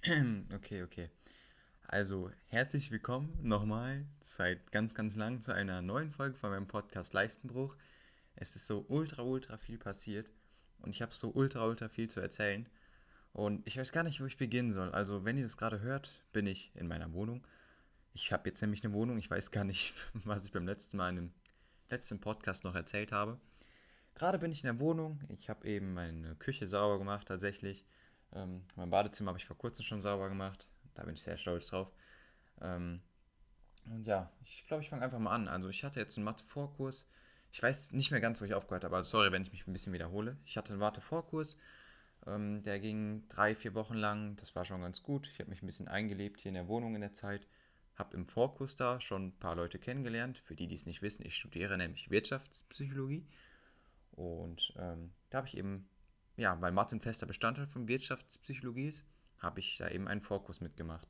Okay, 0.54 0.82
okay. 0.82 1.10
Also, 1.86 2.30
herzlich 2.46 2.90
willkommen 2.90 3.36
nochmal 3.42 4.06
seit 4.20 4.72
ganz, 4.72 4.94
ganz 4.94 5.16
lang 5.16 5.42
zu 5.42 5.52
einer 5.52 5.82
neuen 5.82 6.10
Folge 6.10 6.34
von 6.36 6.50
meinem 6.50 6.66
Podcast 6.66 7.12
Leistenbruch. 7.12 7.76
Es 8.34 8.56
ist 8.56 8.66
so 8.66 8.86
ultra, 8.88 9.22
ultra 9.22 9.58
viel 9.58 9.76
passiert 9.76 10.30
und 10.78 10.90
ich 10.90 11.02
habe 11.02 11.12
so 11.12 11.30
ultra, 11.30 11.66
ultra 11.66 11.88
viel 11.88 12.08
zu 12.08 12.20
erzählen. 12.20 12.68
Und 13.34 13.66
ich 13.66 13.76
weiß 13.76 13.92
gar 13.92 14.02
nicht, 14.02 14.20
wo 14.20 14.24
ich 14.24 14.38
beginnen 14.38 14.72
soll. 14.72 14.90
Also, 14.92 15.24
wenn 15.26 15.36
ihr 15.36 15.44
das 15.44 15.58
gerade 15.58 15.80
hört, 15.80 16.10
bin 16.32 16.46
ich 16.46 16.72
in 16.74 16.88
meiner 16.88 17.12
Wohnung. 17.12 17.46
Ich 18.14 18.32
habe 18.32 18.48
jetzt 18.48 18.62
nämlich 18.62 18.84
eine 18.84 18.94
Wohnung. 18.94 19.18
Ich 19.18 19.30
weiß 19.30 19.50
gar 19.50 19.64
nicht, 19.64 19.94
was 20.24 20.46
ich 20.46 20.52
beim 20.52 20.66
letzten 20.66 20.96
Mal 20.96 21.10
in 21.10 21.16
dem 21.16 21.32
letzten 21.90 22.18
Podcast 22.18 22.64
noch 22.64 22.74
erzählt 22.74 23.12
habe. 23.12 23.38
Gerade 24.14 24.38
bin 24.38 24.52
ich 24.52 24.62
in 24.64 24.68
der 24.68 24.80
Wohnung. 24.80 25.20
Ich 25.28 25.50
habe 25.50 25.68
eben 25.68 25.92
meine 25.92 26.34
Küche 26.36 26.66
sauber 26.66 26.98
gemacht, 26.98 27.28
tatsächlich. 27.28 27.84
Ähm, 28.34 28.64
mein 28.76 28.90
Badezimmer 28.90 29.28
habe 29.30 29.38
ich 29.38 29.46
vor 29.46 29.58
kurzem 29.58 29.84
schon 29.84 30.00
sauber 30.00 30.28
gemacht. 30.28 30.68
Da 30.94 31.04
bin 31.04 31.14
ich 31.14 31.22
sehr 31.22 31.36
stolz 31.36 31.68
drauf. 31.68 31.90
Ähm, 32.60 33.00
und 33.86 34.06
ja, 34.06 34.30
ich 34.44 34.66
glaube, 34.66 34.82
ich 34.82 34.90
fange 34.90 35.02
einfach 35.02 35.18
mal 35.18 35.34
an. 35.34 35.48
Also 35.48 35.68
ich 35.68 35.84
hatte 35.84 36.00
jetzt 36.00 36.16
einen 36.16 36.24
Mathe-Vorkurs. 36.24 37.08
Ich 37.52 37.62
weiß 37.62 37.92
nicht 37.92 38.10
mehr 38.10 38.20
ganz, 38.20 38.40
wo 38.40 38.44
ich 38.44 38.54
aufgehört 38.54 38.84
habe. 38.84 38.96
Also 38.96 39.10
sorry, 39.10 39.32
wenn 39.32 39.42
ich 39.42 39.52
mich 39.52 39.66
ein 39.66 39.72
bisschen 39.72 39.92
wiederhole. 39.92 40.36
Ich 40.44 40.56
hatte 40.56 40.72
einen 40.72 40.80
Mathe-Vorkurs. 40.80 41.56
Ähm, 42.26 42.62
der 42.62 42.78
ging 42.80 43.28
drei, 43.28 43.54
vier 43.54 43.74
Wochen 43.74 43.94
lang. 43.94 44.36
Das 44.36 44.54
war 44.54 44.64
schon 44.64 44.80
ganz 44.80 45.02
gut. 45.02 45.28
Ich 45.32 45.40
habe 45.40 45.50
mich 45.50 45.62
ein 45.62 45.66
bisschen 45.66 45.88
eingelebt 45.88 46.40
hier 46.40 46.50
in 46.50 46.54
der 46.54 46.68
Wohnung 46.68 46.94
in 46.94 47.00
der 47.00 47.12
Zeit. 47.12 47.46
Habe 47.96 48.16
im 48.16 48.26
Vorkurs 48.26 48.76
da 48.76 49.00
schon 49.00 49.26
ein 49.26 49.38
paar 49.38 49.56
Leute 49.56 49.78
kennengelernt. 49.78 50.38
Für 50.38 50.54
die, 50.54 50.66
die 50.66 50.76
es 50.76 50.86
nicht 50.86 51.02
wissen, 51.02 51.26
ich 51.26 51.34
studiere 51.34 51.76
nämlich 51.76 52.10
Wirtschaftspsychologie. 52.10 53.26
Und 54.12 54.72
ähm, 54.78 55.12
da 55.30 55.38
habe 55.38 55.48
ich 55.48 55.56
eben 55.56 55.88
ja, 56.42 56.60
weil 56.60 56.72
Mathe 56.72 56.96
ein 56.96 57.00
fester 57.00 57.24
Bestandteil 57.24 57.68
von 57.68 57.86
Wirtschaftspsychologie 57.86 58.88
ist, 58.88 59.04
habe 59.38 59.60
ich 59.60 59.76
da 59.78 59.88
eben 59.88 60.08
einen 60.08 60.20
Vorkurs 60.20 60.60
mitgemacht. 60.60 61.06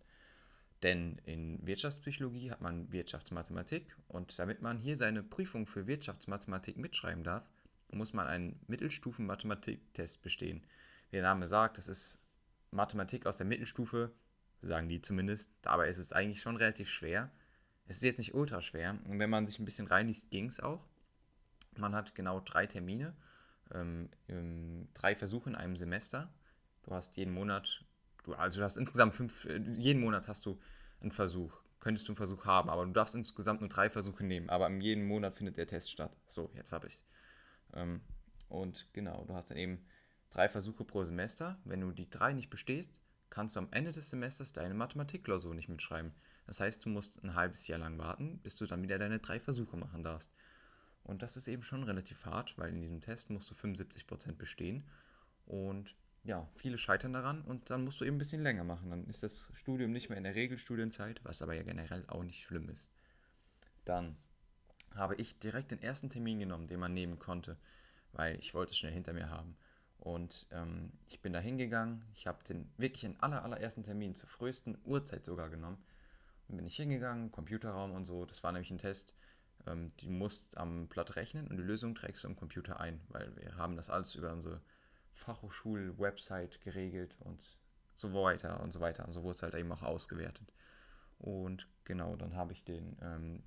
Denn 0.83 1.19
in 1.25 1.67
Wirtschaftspsychologie 1.67 2.51
hat 2.51 2.61
man 2.61 2.93
Wirtschaftsmathematik 2.93 3.97
und 4.09 4.39
damit 4.39 4.61
man 4.61 4.79
hier 4.79 4.97
seine 4.97 5.23
Prüfung 5.23 5.67
für 5.67 5.87
Wirtschaftsmathematik 5.87 6.77
mitschreiben 6.77 7.25
darf, 7.25 7.49
muss 7.93 8.13
man 8.13 8.27
einen 8.27 8.61
Mittelstufen-Mathematiktest 8.67 10.23
bestehen. 10.23 10.67
Wie 11.11 11.17
der 11.17 11.23
Name 11.23 11.47
sagt, 11.47 11.79
das 11.79 11.89
ist 11.89 12.23
Mathematik 12.71 13.27
aus 13.27 13.39
der 13.39 13.47
Mittelstufe, 13.47 14.13
sagen 14.61 14.89
die 14.89 15.01
zumindest. 15.01 15.51
Dabei 15.63 15.89
ist 15.89 15.99
es 15.99 16.13
eigentlich 16.13 16.43
schon 16.43 16.57
relativ 16.57 16.91
schwer. 16.91 17.31
Es 17.87 17.97
ist 17.97 18.03
jetzt 18.03 18.19
nicht 18.19 18.35
ultra 18.35 18.61
schwer. 18.61 18.99
Und 19.05 19.19
wenn 19.19 19.31
man 19.31 19.47
sich 19.47 19.59
ein 19.59 19.65
bisschen 19.65 19.87
reinliest, 19.87 20.31
ging 20.31 20.47
es 20.47 20.61
auch. 20.61 20.87
Man 21.77 21.95
hat 21.95 22.15
genau 22.15 22.41
drei 22.41 22.67
Termine 22.67 23.15
ähm, 23.75 24.89
drei 24.95 25.15
Versuche 25.15 25.51
in 25.51 25.57
einem 25.57 25.77
Semester. 25.77 26.33
Du 26.83 26.93
hast 26.93 27.17
jeden 27.17 27.33
Monat, 27.33 27.85
du, 28.25 28.35
also 28.35 28.59
du 28.59 28.65
hast 28.65 28.77
insgesamt 28.77 29.15
fünf, 29.15 29.45
äh, 29.45 29.59
jeden 29.77 30.01
Monat 30.01 30.29
hast 30.29 30.47
du 30.47 30.59
einen 31.01 31.13
Versuch. 31.13 31.53
Könntest 31.81 32.07
du 32.07 32.13
einen 32.13 32.17
Versuch 32.17 32.45
haben, 32.45 32.71
aber 32.71 32.87
du 32.87 32.93
darfst 32.93 33.15
insgesamt 33.15 33.61
nur 33.61 33.69
drei 33.69 33.91
Versuche 33.91 34.25
nehmen. 34.25 34.51
Aber 34.51 34.69
in 34.69 34.81
jedem 34.81 35.07
Monat 35.07 35.37
findet 35.37 35.57
der 35.57 35.67
Test 35.67 35.91
statt. 35.91 36.17
So, 36.27 36.51
jetzt 36.55 36.73
habe 36.73 36.87
ich 36.87 36.95
es. 36.95 37.05
Ähm, 37.75 38.03
und 38.49 38.89
genau, 38.93 39.25
du 39.25 39.35
hast 39.35 39.51
dann 39.51 39.59
eben 39.59 39.85
drei 40.31 40.49
Versuche 40.49 40.85
pro 40.85 41.05
Semester. 41.05 41.59
Wenn 41.65 41.81
du 41.81 41.91
die 41.91 42.09
drei 42.09 42.33
nicht 42.33 42.51
bestehst, 42.51 43.01
kannst 43.31 43.57
du 43.57 43.61
am 43.61 43.69
Ende 43.73 43.93
des 43.93 44.11
Semesters 44.11 44.53
deine 44.53 44.75
Mathematikklausur 44.75 45.55
nicht 45.55 45.69
mitschreiben. 45.69 46.13
Das 46.47 46.61
heißt, 46.61 46.85
du 46.85 46.89
musst 46.89 47.23
ein 47.25 47.35
halbes 47.35 47.67
Jahr 47.67 47.79
lang 47.79 47.99
warten, 47.99 48.39
bis 48.43 48.57
du 48.57 48.67
dann 48.67 48.83
wieder 48.83 48.99
deine 48.99 49.21
drei 49.21 49.41
Versuche 49.41 49.77
machen 49.77 50.05
darfst. 50.05 50.33
Und 51.05 51.23
das 51.23 51.37
ist 51.37 51.49
eben 51.49 51.63
schon 51.63 51.83
relativ 51.83 52.25
hart, 52.25 52.57
weil 52.59 52.71
in 52.71 52.81
diesem 52.81 53.01
Test 53.01 53.31
musst 53.31 53.51
du 53.51 53.55
75% 53.55 54.33
bestehen. 54.37 54.85
Und 55.47 55.95
ja, 56.25 56.49
viele 56.57 56.79
scheitern 56.79 57.13
daran 57.13 57.43
und 57.43 57.71
dann 57.71 57.85
musst 57.85 58.01
du 58.01 58.05
eben 58.05 58.17
ein 58.17 58.19
bisschen 58.19 58.43
länger 58.43 58.65
machen. 58.65 58.91
Dann 58.91 59.07
ist 59.07 59.23
das 59.23 59.45
Studium 59.55 59.91
nicht 59.91 60.09
mehr 60.09 60.19
in 60.19 60.25
der 60.25 60.37
Regelstudienzeit, 60.37 61.21
was 61.25 61.43
aber 61.43 61.55
ja 61.55 61.63
generell 61.63 62.05
auch 62.07 62.23
nicht 62.23 62.43
schlimm 62.43 62.69
ist. 62.69 62.93
Dann 63.85 64.17
habe 64.95 65.17
ich 65.17 65.39
direkt 65.41 65.73
den 65.73 65.83
ersten 65.83 66.11
Termin 66.11 66.39
genommen, 66.39 66.69
den 66.69 66.79
man 66.79 66.95
nehmen 66.95 67.19
konnte, 67.19 67.57
weil 68.13 68.39
ich 68.39 68.55
wollte 68.55 68.71
es 68.71 68.79
schnell 68.79 68.93
hinter 68.93 69.13
mir 69.13 69.31
haben. 69.31 69.57
Und 69.99 70.47
ähm, 70.51 70.93
ich 71.09 71.21
bin 71.21 71.33
da 71.33 71.39
hingegangen, 71.41 72.05
ich 72.15 72.27
habe 72.27 72.43
den 72.45 72.71
wirklich 72.77 73.03
den 73.03 73.21
aller, 73.21 73.45
allerersten 73.45 73.83
Termin 73.83 74.15
zur 74.15 74.29
frühesten 74.29 74.79
Uhrzeit 74.85 75.25
sogar 75.25 75.49
genommen. 75.49 75.79
Und 76.49 76.57
bin 76.57 76.67
ich 76.67 76.77
hingegangen, 76.77 77.33
Computerraum 77.33 77.93
und 77.93 78.05
so, 78.05 78.27
das 78.27 78.43
war 78.43 78.53
nämlich 78.53 78.71
ein 78.71 78.79
Test, 78.79 79.15
ähm, 79.67 79.93
du 79.99 80.11
musst 80.11 80.57
am 80.59 80.89
Blatt 80.89 81.17
rechnen 81.17 81.47
und 81.49 81.57
die 81.57 81.63
Lösung 81.63 81.95
trägst 81.95 82.25
du 82.25 82.29
im 82.29 82.37
Computer 82.37 82.81
ein, 82.81 83.01
weil 83.09 83.35
wir 83.37 83.57
haben 83.57 83.77
das 83.77 83.91
alles 83.91 84.15
über 84.15 84.33
unsere 84.33 84.61
Fachhochschul-Website 85.15 86.61
geregelt 86.63 87.17
und 87.21 87.57
so 87.95 88.13
weiter 88.15 88.61
und 88.61 88.73
so 88.73 88.81
weiter. 88.81 89.05
Und 89.05 89.13
so 89.13 89.23
wurde 89.23 89.37
es 89.37 89.43
halt 89.43 89.55
eben 89.55 89.71
auch 89.73 89.83
ausgewertet. 89.83 90.53
Und 91.19 91.69
genau, 91.85 92.17
dann 92.17 92.35
habe 92.35 92.53
ich 92.53 92.65
den 92.65 92.97
ähm, 93.01 93.43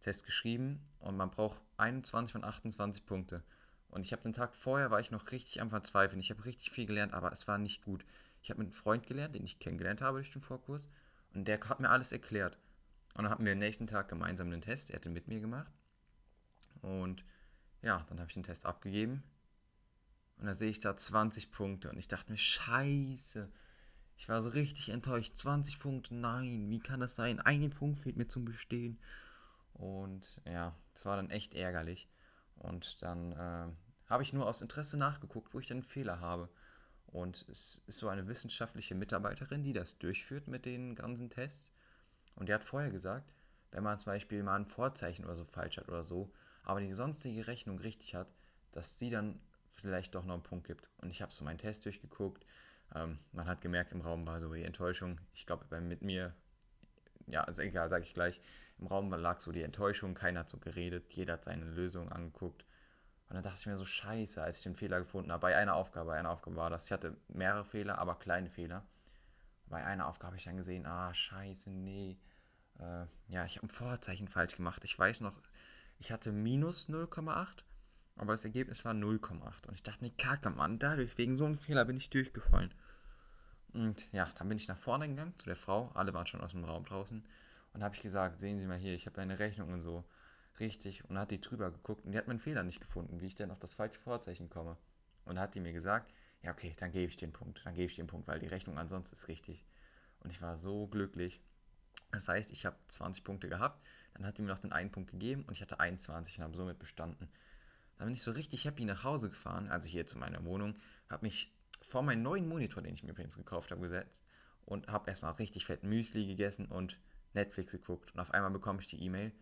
Test 0.00 0.24
geschrieben 0.24 0.80
und 0.98 1.16
man 1.16 1.30
braucht 1.30 1.60
21 1.76 2.32
von 2.32 2.44
28 2.44 3.06
Punkte. 3.06 3.42
Und 3.90 4.02
ich 4.02 4.12
habe 4.12 4.22
den 4.22 4.32
Tag 4.32 4.54
vorher, 4.54 4.90
war 4.90 5.00
ich 5.00 5.10
noch 5.10 5.30
richtig 5.32 5.60
am 5.60 5.70
Verzweifeln. 5.70 6.20
Ich 6.20 6.30
habe 6.30 6.44
richtig 6.44 6.70
viel 6.70 6.86
gelernt, 6.86 7.12
aber 7.12 7.32
es 7.32 7.48
war 7.48 7.58
nicht 7.58 7.82
gut. 7.82 8.04
Ich 8.42 8.50
habe 8.50 8.60
mit 8.60 8.68
einem 8.68 8.72
Freund 8.72 9.06
gelernt, 9.06 9.34
den 9.34 9.44
ich 9.44 9.58
kennengelernt 9.58 10.00
habe 10.00 10.18
durch 10.18 10.32
den 10.32 10.42
Vorkurs. 10.42 10.88
Und 11.34 11.46
der 11.46 11.60
hat 11.60 11.80
mir 11.80 11.90
alles 11.90 12.12
erklärt. 12.12 12.58
Und 13.14 13.24
dann 13.24 13.32
hatten 13.32 13.44
wir 13.44 13.54
nächsten 13.54 13.86
Tag 13.86 14.08
gemeinsam 14.08 14.50
den 14.50 14.60
Test. 14.60 14.90
Er 14.90 14.96
hat 14.96 15.04
den 15.04 15.12
mit 15.12 15.28
mir 15.28 15.40
gemacht. 15.40 15.72
Und 16.82 17.24
ja, 17.82 18.04
dann 18.08 18.18
habe 18.18 18.28
ich 18.28 18.34
den 18.34 18.42
Test 18.42 18.66
abgegeben. 18.66 19.22
Und 20.38 20.46
da 20.46 20.54
sehe 20.54 20.70
ich 20.70 20.80
da 20.80 20.96
20 20.96 21.50
Punkte. 21.50 21.90
Und 21.90 21.98
ich 21.98 22.08
dachte 22.08 22.30
mir, 22.30 22.38
scheiße. 22.38 23.50
Ich 24.16 24.28
war 24.28 24.42
so 24.42 24.50
richtig 24.50 24.90
enttäuscht. 24.90 25.36
20 25.36 25.78
Punkte, 25.80 26.14
nein, 26.14 26.68
wie 26.70 26.80
kann 26.80 27.00
das 27.00 27.14
sein? 27.14 27.40
Ein 27.40 27.70
Punkt 27.70 28.00
fehlt 28.00 28.16
mir 28.16 28.28
zum 28.28 28.44
Bestehen. 28.44 28.98
Und 29.74 30.40
ja, 30.44 30.76
das 30.94 31.04
war 31.04 31.16
dann 31.16 31.30
echt 31.30 31.54
ärgerlich. 31.54 32.08
Und 32.56 33.02
dann 33.02 33.32
äh, 33.32 33.72
habe 34.08 34.22
ich 34.22 34.32
nur 34.32 34.46
aus 34.46 34.60
Interesse 34.60 34.98
nachgeguckt, 34.98 35.54
wo 35.54 35.58
ich 35.58 35.68
denn 35.68 35.78
einen 35.78 35.84
Fehler 35.84 36.20
habe. 36.20 36.50
Und 37.06 37.46
es 37.48 37.82
ist 37.86 37.98
so 37.98 38.08
eine 38.08 38.28
wissenschaftliche 38.28 38.94
Mitarbeiterin, 38.94 39.62
die 39.62 39.72
das 39.72 39.98
durchführt 39.98 40.48
mit 40.48 40.66
den 40.66 40.94
ganzen 40.94 41.30
Tests. 41.30 41.72
Und 42.36 42.48
der 42.48 42.56
hat 42.56 42.64
vorher 42.64 42.90
gesagt, 42.90 43.32
wenn 43.70 43.82
man 43.82 43.98
zum 43.98 44.12
Beispiel 44.12 44.42
mal 44.42 44.56
ein 44.56 44.66
Vorzeichen 44.66 45.24
oder 45.24 45.36
so 45.36 45.44
falsch 45.44 45.78
hat 45.78 45.88
oder 45.88 46.04
so, 46.04 46.32
aber 46.64 46.80
die 46.80 46.92
sonstige 46.94 47.46
Rechnung 47.46 47.78
richtig 47.78 48.14
hat, 48.14 48.28
dass 48.72 48.98
sie 48.98 49.10
dann 49.10 49.40
vielleicht 49.74 50.14
doch 50.14 50.24
noch 50.24 50.34
einen 50.34 50.42
Punkt 50.42 50.66
gibt. 50.66 50.88
Und 50.98 51.10
ich 51.10 51.22
habe 51.22 51.32
so 51.32 51.44
meinen 51.44 51.58
Test 51.58 51.84
durchgeguckt. 51.84 52.44
Ähm, 52.94 53.18
man 53.32 53.46
hat 53.46 53.60
gemerkt, 53.60 53.92
im 53.92 54.00
Raum 54.00 54.26
war 54.26 54.40
so 54.40 54.52
die 54.52 54.64
Enttäuschung. 54.64 55.20
Ich 55.32 55.46
glaube, 55.46 55.80
mit 55.80 56.02
mir, 56.02 56.34
ja, 57.26 57.44
ist 57.44 57.58
egal, 57.58 57.88
sage 57.88 58.04
ich 58.04 58.14
gleich. 58.14 58.40
Im 58.78 58.86
Raum 58.86 59.12
lag 59.12 59.40
so 59.40 59.52
die 59.52 59.62
Enttäuschung, 59.62 60.14
keiner 60.14 60.40
hat 60.40 60.48
so 60.48 60.58
geredet, 60.58 61.12
jeder 61.12 61.34
hat 61.34 61.44
seine 61.44 61.64
Lösung 61.64 62.10
angeguckt. 62.10 62.64
Und 63.28 63.34
dann 63.34 63.44
dachte 63.44 63.60
ich 63.60 63.66
mir 63.66 63.76
so, 63.76 63.84
scheiße, 63.84 64.42
als 64.42 64.58
ich 64.58 64.64
den 64.64 64.74
Fehler 64.74 64.98
gefunden 64.98 65.30
habe. 65.30 65.42
Bei 65.42 65.56
einer 65.56 65.74
Aufgabe, 65.74 66.10
bei 66.10 66.18
einer 66.18 66.30
Aufgabe 66.30 66.56
war 66.56 66.70
das. 66.70 66.86
Ich 66.86 66.92
hatte 66.92 67.16
mehrere 67.28 67.64
Fehler, 67.64 67.98
aber 67.98 68.16
kleine 68.16 68.50
Fehler. 68.50 68.84
Bei 69.70 69.84
einer 69.84 70.06
Aufgabe 70.06 70.32
habe 70.32 70.36
ich 70.36 70.44
dann 70.44 70.58
gesehen, 70.58 70.84
ah, 70.84 71.14
scheiße, 71.14 71.70
nee 71.70 72.18
äh, 72.80 73.06
ja, 73.28 73.44
ich 73.44 73.56
habe 73.56 73.66
ein 73.66 73.70
Vorzeichen 73.70 74.28
falsch 74.28 74.56
gemacht. 74.56 74.82
Ich 74.84 74.98
weiß 74.98 75.20
noch, 75.20 75.34
ich 75.98 76.10
hatte 76.10 76.32
minus 76.32 76.88
0,8, 76.88 77.62
aber 78.16 78.32
das 78.32 78.44
Ergebnis 78.44 78.84
war 78.84 78.92
0,8. 78.92 79.66
Und 79.66 79.74
ich 79.74 79.82
dachte 79.82 80.02
mir, 80.02 80.10
kacke, 80.10 80.50
Mann, 80.50 80.78
dadurch, 80.78 81.16
wegen 81.18 81.34
so 81.34 81.44
einem 81.44 81.58
Fehler 81.58 81.84
bin 81.84 81.96
ich 81.96 82.10
durchgefallen. 82.10 82.72
Und 83.72 84.10
ja, 84.12 84.28
dann 84.36 84.48
bin 84.48 84.58
ich 84.58 84.68
nach 84.68 84.78
vorne 84.78 85.08
gegangen 85.08 85.34
zu 85.38 85.46
der 85.46 85.56
Frau. 85.56 85.90
Alle 85.94 86.12
waren 86.14 86.26
schon 86.26 86.40
aus 86.40 86.52
dem 86.52 86.64
Raum 86.64 86.84
draußen. 86.84 87.24
Und 87.72 87.84
habe 87.84 87.94
ich 87.94 88.02
gesagt, 88.02 88.40
sehen 88.40 88.58
Sie 88.58 88.66
mal 88.66 88.78
hier, 88.78 88.94
ich 88.94 89.06
habe 89.06 89.14
deine 89.14 89.38
Rechnung 89.38 89.72
und 89.72 89.80
so 89.80 90.04
richtig. 90.58 91.08
Und 91.08 91.18
hat 91.18 91.30
die 91.30 91.40
drüber 91.40 91.70
geguckt 91.70 92.04
und 92.04 92.12
die 92.12 92.18
hat 92.18 92.26
meinen 92.26 92.40
Fehler 92.40 92.64
nicht 92.64 92.80
gefunden, 92.80 93.20
wie 93.20 93.26
ich 93.26 93.36
denn 93.36 93.50
auf 93.50 93.60
das 93.60 93.74
falsche 93.74 94.00
Vorzeichen 94.00 94.50
komme. 94.50 94.76
Und 95.24 95.38
hat 95.38 95.54
die 95.54 95.60
mir 95.60 95.72
gesagt, 95.72 96.12
ja 96.42 96.52
okay, 96.52 96.74
dann 96.78 96.92
gebe 96.92 97.10
ich 97.10 97.16
den 97.16 97.32
Punkt, 97.32 97.60
dann 97.64 97.74
gebe 97.74 97.86
ich 97.86 97.96
den 97.96 98.06
Punkt, 98.06 98.26
weil 98.28 98.38
die 98.38 98.46
Rechnung 98.46 98.78
ansonsten 98.78 99.14
ist 99.14 99.28
richtig. 99.28 99.64
Und 100.20 100.30
ich 100.30 100.40
war 100.42 100.56
so 100.56 100.86
glücklich. 100.86 101.40
Das 102.12 102.28
heißt, 102.28 102.50
ich 102.50 102.66
habe 102.66 102.76
20 102.88 103.24
Punkte 103.24 103.48
gehabt, 103.48 103.84
dann 104.14 104.26
hat 104.26 104.38
die 104.38 104.42
mir 104.42 104.48
noch 104.48 104.58
den 104.58 104.72
einen 104.72 104.90
Punkt 104.90 105.10
gegeben 105.10 105.44
und 105.46 105.54
ich 105.54 105.62
hatte 105.62 105.80
21 105.80 106.38
und 106.38 106.44
habe 106.44 106.56
somit 106.56 106.78
bestanden. 106.78 107.28
Dann 107.98 108.06
bin 108.06 108.14
ich 108.14 108.22
so 108.22 108.32
richtig 108.32 108.64
happy 108.64 108.84
nach 108.84 109.04
Hause 109.04 109.30
gefahren, 109.30 109.68
also 109.68 109.88
hier 109.88 110.06
zu 110.06 110.18
meiner 110.18 110.44
Wohnung, 110.44 110.74
habe 111.08 111.26
mich 111.26 111.52
vor 111.88 112.02
meinen 112.02 112.22
neuen 112.22 112.48
Monitor, 112.48 112.82
den 112.82 112.94
ich 112.94 113.02
mir 113.02 113.10
übrigens 113.10 113.36
gekauft 113.36 113.70
habe, 113.70 113.80
gesetzt 113.80 114.24
und 114.64 114.88
habe 114.88 115.10
erstmal 115.10 115.32
richtig 115.32 115.66
fett 115.66 115.84
Müsli 115.84 116.26
gegessen 116.26 116.66
und 116.66 116.98
Netflix 117.34 117.72
geguckt. 117.72 118.12
Und 118.14 118.20
auf 118.20 118.32
einmal 118.32 118.50
bekomme 118.50 118.80
ich 118.80 118.86
die 118.86 119.02
E-Mail 119.02 119.32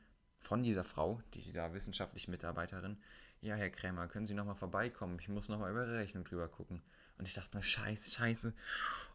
von 0.41 0.63
dieser 0.63 0.85
Frau, 0.85 1.23
dieser 1.35 1.73
wissenschaftlichen 1.75 2.31
Mitarbeiterin. 2.31 2.99
Ja, 3.41 3.55
Herr 3.55 3.71
Krämer, 3.71 4.09
können 4.09 4.27
Sie 4.27 4.35
nochmal 4.35 4.57
vorbeikommen? 4.57 5.17
Ich 5.21 5.29
muss 5.29 5.49
nochmal 5.49 5.71
über 5.71 5.85
Ihre 5.85 5.99
Rechnung 5.99 6.25
drüber 6.25 6.49
gucken. 6.49 6.83
Und 7.19 7.29
ich 7.29 7.35
dachte 7.35 7.57
mir, 7.57 7.63
scheiße, 7.63 8.11
scheiße. 8.11 8.53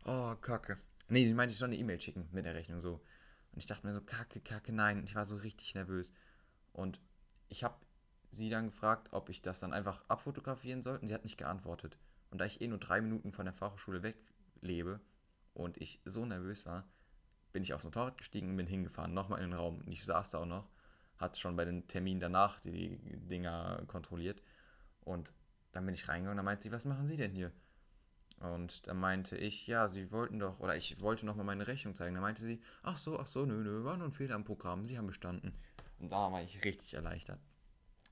Oh, 0.06 0.36
kacke. 0.36 0.78
Nee, 1.10 1.26
sie 1.26 1.34
meinte, 1.34 1.52
ich 1.52 1.60
soll 1.60 1.68
eine 1.68 1.78
E-Mail 1.78 2.00
schicken 2.00 2.30
mit 2.32 2.46
der 2.46 2.56
Rechnung 2.56 2.80
so. 2.80 3.02
Und 3.52 3.60
ich 3.60 3.66
dachte 3.66 3.86
mir 3.86 3.94
so, 3.94 4.02
kacke, 4.02 4.40
kacke, 4.40 4.72
nein. 4.72 5.00
Und 5.00 5.04
ich 5.06 5.16
war 5.16 5.26
so 5.26 5.36
richtig 5.36 5.76
nervös. 5.76 6.14
Und 6.72 7.02
ich 7.50 7.66
habe 7.66 7.76
sie 8.30 8.50
dann 8.50 8.68
gefragt, 8.68 9.10
ob 9.12 9.28
ich 9.28 9.42
das 9.42 9.60
dann 9.60 9.74
einfach 9.74 10.04
abfotografieren 10.08 10.82
soll. 10.82 10.98
Und 10.98 11.08
sie 11.08 11.14
hat 11.14 11.26
nicht 11.26 11.38
geantwortet. 11.38 11.98
Und 12.32 12.40
da 12.40 12.46
ich 12.46 12.62
eh 12.62 12.68
nur 12.68 12.80
drei 12.80 13.02
Minuten 13.02 13.34
von 13.34 13.46
der 13.46 13.54
Fachhochschule 13.54 14.04
weglebe 14.04 15.02
und 15.54 15.78
ich 15.78 16.00
so 16.06 16.26
nervös 16.26 16.66
war, 16.66 16.88
bin 17.52 17.62
ich 17.62 17.74
aufs 17.74 17.84
Motorrad 17.84 18.18
gestiegen 18.18 18.50
und 18.50 18.58
bin 18.58 18.68
hingefahren, 18.68 19.14
nochmal 19.14 19.42
in 19.42 19.52
den 19.52 19.60
Raum. 19.60 19.82
Und 19.82 19.92
ich 19.92 20.04
saß 20.06 20.32
da 20.32 20.40
auch 20.40 20.46
noch, 20.46 20.68
hat 21.18 21.38
schon 21.38 21.56
bei 21.56 21.66
den 21.66 21.88
Terminen 21.88 22.20
danach 22.20 22.60
die 22.60 22.98
Dinger 23.02 23.84
kontrolliert. 23.88 24.42
Und 25.02 25.34
dann 25.72 25.86
bin 25.86 25.94
ich 25.94 26.08
reingegangen 26.08 26.32
und 26.32 26.38
dann 26.38 26.46
meinte 26.46 26.64
sie, 26.64 26.72
was 26.72 26.86
machen 26.86 27.06
Sie 27.06 27.18
denn 27.18 27.32
hier? 27.32 27.52
Und 28.40 28.88
dann 28.88 29.00
meinte 29.00 29.38
ich, 29.38 29.68
ja, 29.68 29.88
Sie 29.88 30.12
wollten 30.12 30.40
doch, 30.40 30.60
oder 30.60 30.76
ich 30.76 31.00
wollte 31.00 31.26
nochmal 31.26 31.46
meine 31.46 31.68
Rechnung 31.68 31.96
zeigen. 31.96 32.14
Dann 32.14 32.24
meinte 32.24 32.44
sie, 32.44 32.62
ach 32.82 32.98
so, 32.98 33.20
ach 33.20 33.28
so, 33.28 33.46
nö, 33.46 33.64
nö, 33.64 33.84
war 33.84 33.96
nur 33.96 34.08
ein 34.08 34.12
Fehler 34.12 34.36
am 34.36 34.44
Programm, 34.44 34.86
Sie 34.86 34.98
haben 34.98 35.08
bestanden. 35.08 35.54
Und 36.00 36.12
da 36.12 36.32
war 36.32 36.42
ich 36.42 36.64
richtig 36.64 36.94
erleichtert. 36.94 37.40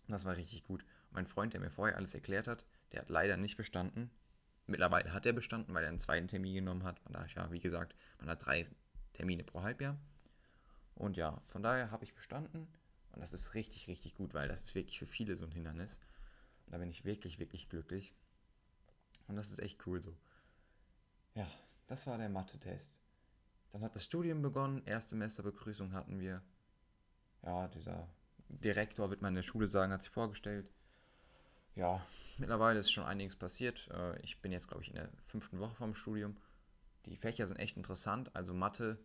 Das 0.07 0.25
war 0.25 0.37
richtig 0.37 0.63
gut. 0.63 0.85
mein 1.11 1.27
Freund, 1.27 1.53
der 1.53 1.59
mir 1.59 1.69
vorher 1.69 1.97
alles 1.97 2.13
erklärt 2.13 2.47
hat, 2.47 2.65
der 2.91 3.01
hat 3.01 3.09
leider 3.09 3.35
nicht 3.35 3.57
bestanden. 3.57 4.09
Mittlerweile 4.65 5.11
hat 5.11 5.25
er 5.25 5.33
bestanden, 5.33 5.73
weil 5.73 5.83
er 5.83 5.89
einen 5.89 5.99
zweiten 5.99 6.27
Termin 6.27 6.53
genommen 6.53 6.83
hat. 6.83 7.01
Man 7.03 7.27
ja, 7.35 7.51
wie 7.51 7.59
gesagt, 7.59 7.95
man 8.19 8.29
hat 8.29 8.45
drei 8.45 8.67
Termine 9.13 9.43
pro 9.43 9.61
Halbjahr. 9.61 9.97
Und 10.95 11.17
ja, 11.17 11.41
von 11.47 11.63
daher 11.63 11.91
habe 11.91 12.05
ich 12.05 12.13
bestanden. 12.13 12.67
Und 13.13 13.21
das 13.21 13.33
ist 13.33 13.53
richtig, 13.53 13.87
richtig 13.87 14.15
gut, 14.15 14.33
weil 14.33 14.47
das 14.47 14.63
ist 14.63 14.75
wirklich 14.75 14.99
für 14.99 15.05
viele 15.05 15.35
so 15.35 15.45
ein 15.45 15.51
Hindernis. 15.51 15.99
Und 16.65 16.73
da 16.73 16.77
bin 16.77 16.89
ich 16.89 17.05
wirklich, 17.05 17.39
wirklich 17.39 17.69
glücklich. 17.69 18.13
Und 19.27 19.35
das 19.35 19.51
ist 19.51 19.59
echt 19.59 19.85
cool 19.85 20.01
so. 20.01 20.15
Ja, 21.35 21.47
das 21.87 22.07
war 22.07 22.17
der 22.17 22.29
Mathe-Test. 22.29 22.97
Dann 23.71 23.83
hat 23.83 23.95
das 23.95 24.05
Studium 24.05 24.41
begonnen, 24.41 24.83
Erstsemesterbegrüßung 24.85 25.93
hatten 25.93 26.19
wir. 26.19 26.41
Ja, 27.43 27.67
dieser 27.69 28.07
Direktor, 28.49 29.09
wird 29.09 29.21
man 29.21 29.29
in 29.29 29.35
der 29.35 29.43
Schule 29.43 29.67
sagen, 29.67 29.93
hat 29.93 30.01
sich 30.01 30.09
vorgestellt. 30.09 30.69
Ja, 31.75 32.05
mittlerweile 32.37 32.79
ist 32.79 32.91
schon 32.91 33.05
einiges 33.05 33.35
passiert. 33.35 33.89
Äh, 33.91 34.19
ich 34.21 34.41
bin 34.41 34.51
jetzt, 34.51 34.67
glaube 34.67 34.83
ich, 34.83 34.89
in 34.89 34.95
der 34.95 35.09
fünften 35.27 35.59
Woche 35.59 35.75
vom 35.75 35.95
Studium. 35.95 36.35
Die 37.05 37.15
Fächer 37.15 37.47
sind 37.47 37.57
echt 37.57 37.77
interessant. 37.77 38.35
Also 38.35 38.53
Mathe 38.53 38.99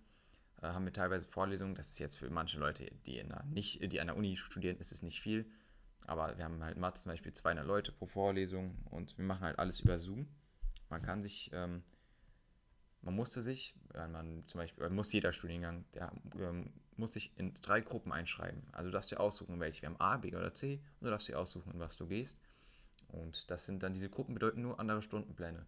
äh, 0.63 0.67
haben 0.67 0.85
wir 0.85 0.93
teilweise 0.93 1.27
Vorlesungen. 1.27 1.75
Das 1.75 1.89
ist 1.89 1.99
jetzt 1.99 2.17
für 2.19 2.31
manche 2.31 2.59
Leute, 2.59 2.91
die, 3.07 3.19
in 3.19 3.33
einer, 3.33 3.45
nicht, 3.45 3.81
die 3.93 4.01
an 4.01 4.09
der 4.09 4.17
Uni 4.17 4.37
studieren, 4.37 4.79
ist 4.79 4.93
es 4.93 5.03
nicht 5.03 5.21
viel. 5.21 5.51
Aber 6.07 6.37
wir 6.37 6.45
haben 6.45 6.63
halt 6.63 6.77
Mathe 6.77 7.03
zum 7.03 7.11
Beispiel 7.11 7.33
200 7.33 7.67
Leute 7.67 7.93
pro 7.93 8.07
Vorlesung 8.07 8.77
und 8.91 9.17
wir 9.19 9.25
machen 9.25 9.43
halt 9.43 9.59
alles 9.59 9.81
über 9.81 9.99
Zoom. 9.99 10.29
Man 10.89 11.03
kann 11.03 11.21
sich, 11.21 11.51
ähm, 11.53 11.83
man 13.03 13.15
musste 13.15 13.43
sich, 13.43 13.75
wenn 13.93 14.13
man 14.13 14.47
zum 14.47 14.59
Beispiel, 14.59 14.89
muss 14.91 15.13
jeder 15.13 15.33
Studiengang, 15.33 15.85
der 15.95 16.13
ähm, 16.39 16.73
muss 16.97 17.13
sich 17.13 17.33
in 17.37 17.55
drei 17.55 17.81
Gruppen 17.81 18.13
einschreiben. 18.13 18.63
Also 18.73 18.89
du 18.89 18.93
darfst 18.93 19.11
dir 19.11 19.21
aussuchen, 19.21 19.61
welche. 19.61 19.83
Wir 19.83 19.91
haben 19.91 20.01
A, 20.01 20.17
B 20.17 20.35
oder 20.35 20.55
C 20.55 20.81
und 21.01 21.07
du 21.07 21.11
darfst 21.11 21.29
dir 21.29 21.39
aussuchen, 21.39 21.73
in 21.73 21.81
was 21.81 21.97
du 21.97 22.07
gehst. 22.07 22.39
Und 23.09 23.51
das 23.51 23.67
sind 23.67 23.83
dann, 23.83 23.93
diese 23.93 24.09
Gruppen 24.09 24.35
bedeuten 24.35 24.63
nur 24.63 24.81
andere 24.81 25.03
Stundenpläne. 25.03 25.67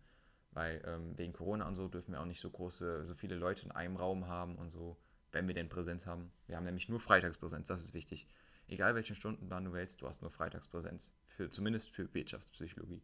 Weil 0.53 0.83
ähm, 0.87 1.17
wegen 1.17 1.33
Corona 1.33 1.67
und 1.67 1.75
so 1.75 1.89
dürfen 1.89 2.13
wir 2.13 2.21
auch 2.21 2.27
nicht 2.27 2.41
so 2.41 2.51
große, 2.51 3.05
so 3.05 3.15
viele 3.15 3.37
Leute 3.37 3.65
in 3.65 3.73
einem 3.73 3.97
Raum 3.97 4.27
haben 4.27 4.57
und 4.57 4.71
so, 4.71 4.97
wenn 5.31 5.47
wir 5.47 5.55
denn 5.55 5.69
Präsenz 5.69 6.07
haben. 6.07 6.33
Wir 6.47 6.57
haben 6.57 6.65
nämlich 6.65 6.89
nur 6.89 7.01
Freitagspräsenz, 7.01 7.69
das 7.69 7.83
ist 7.83 7.95
wichtig. 7.95 8.27
Egal 8.67 8.95
welchen 8.95 9.17
Stundenplan 9.17 9.65
du 9.65 9.73
wählst, 9.73 10.01
du 10.01 10.09
hast 10.09 10.23
nur 10.23 10.31
Freitagspräsenz. 10.31 11.15
Für, 11.27 11.51
zumindest 11.51 11.91
für 11.91 12.13
Wirtschaftspsychologie. 12.13 13.03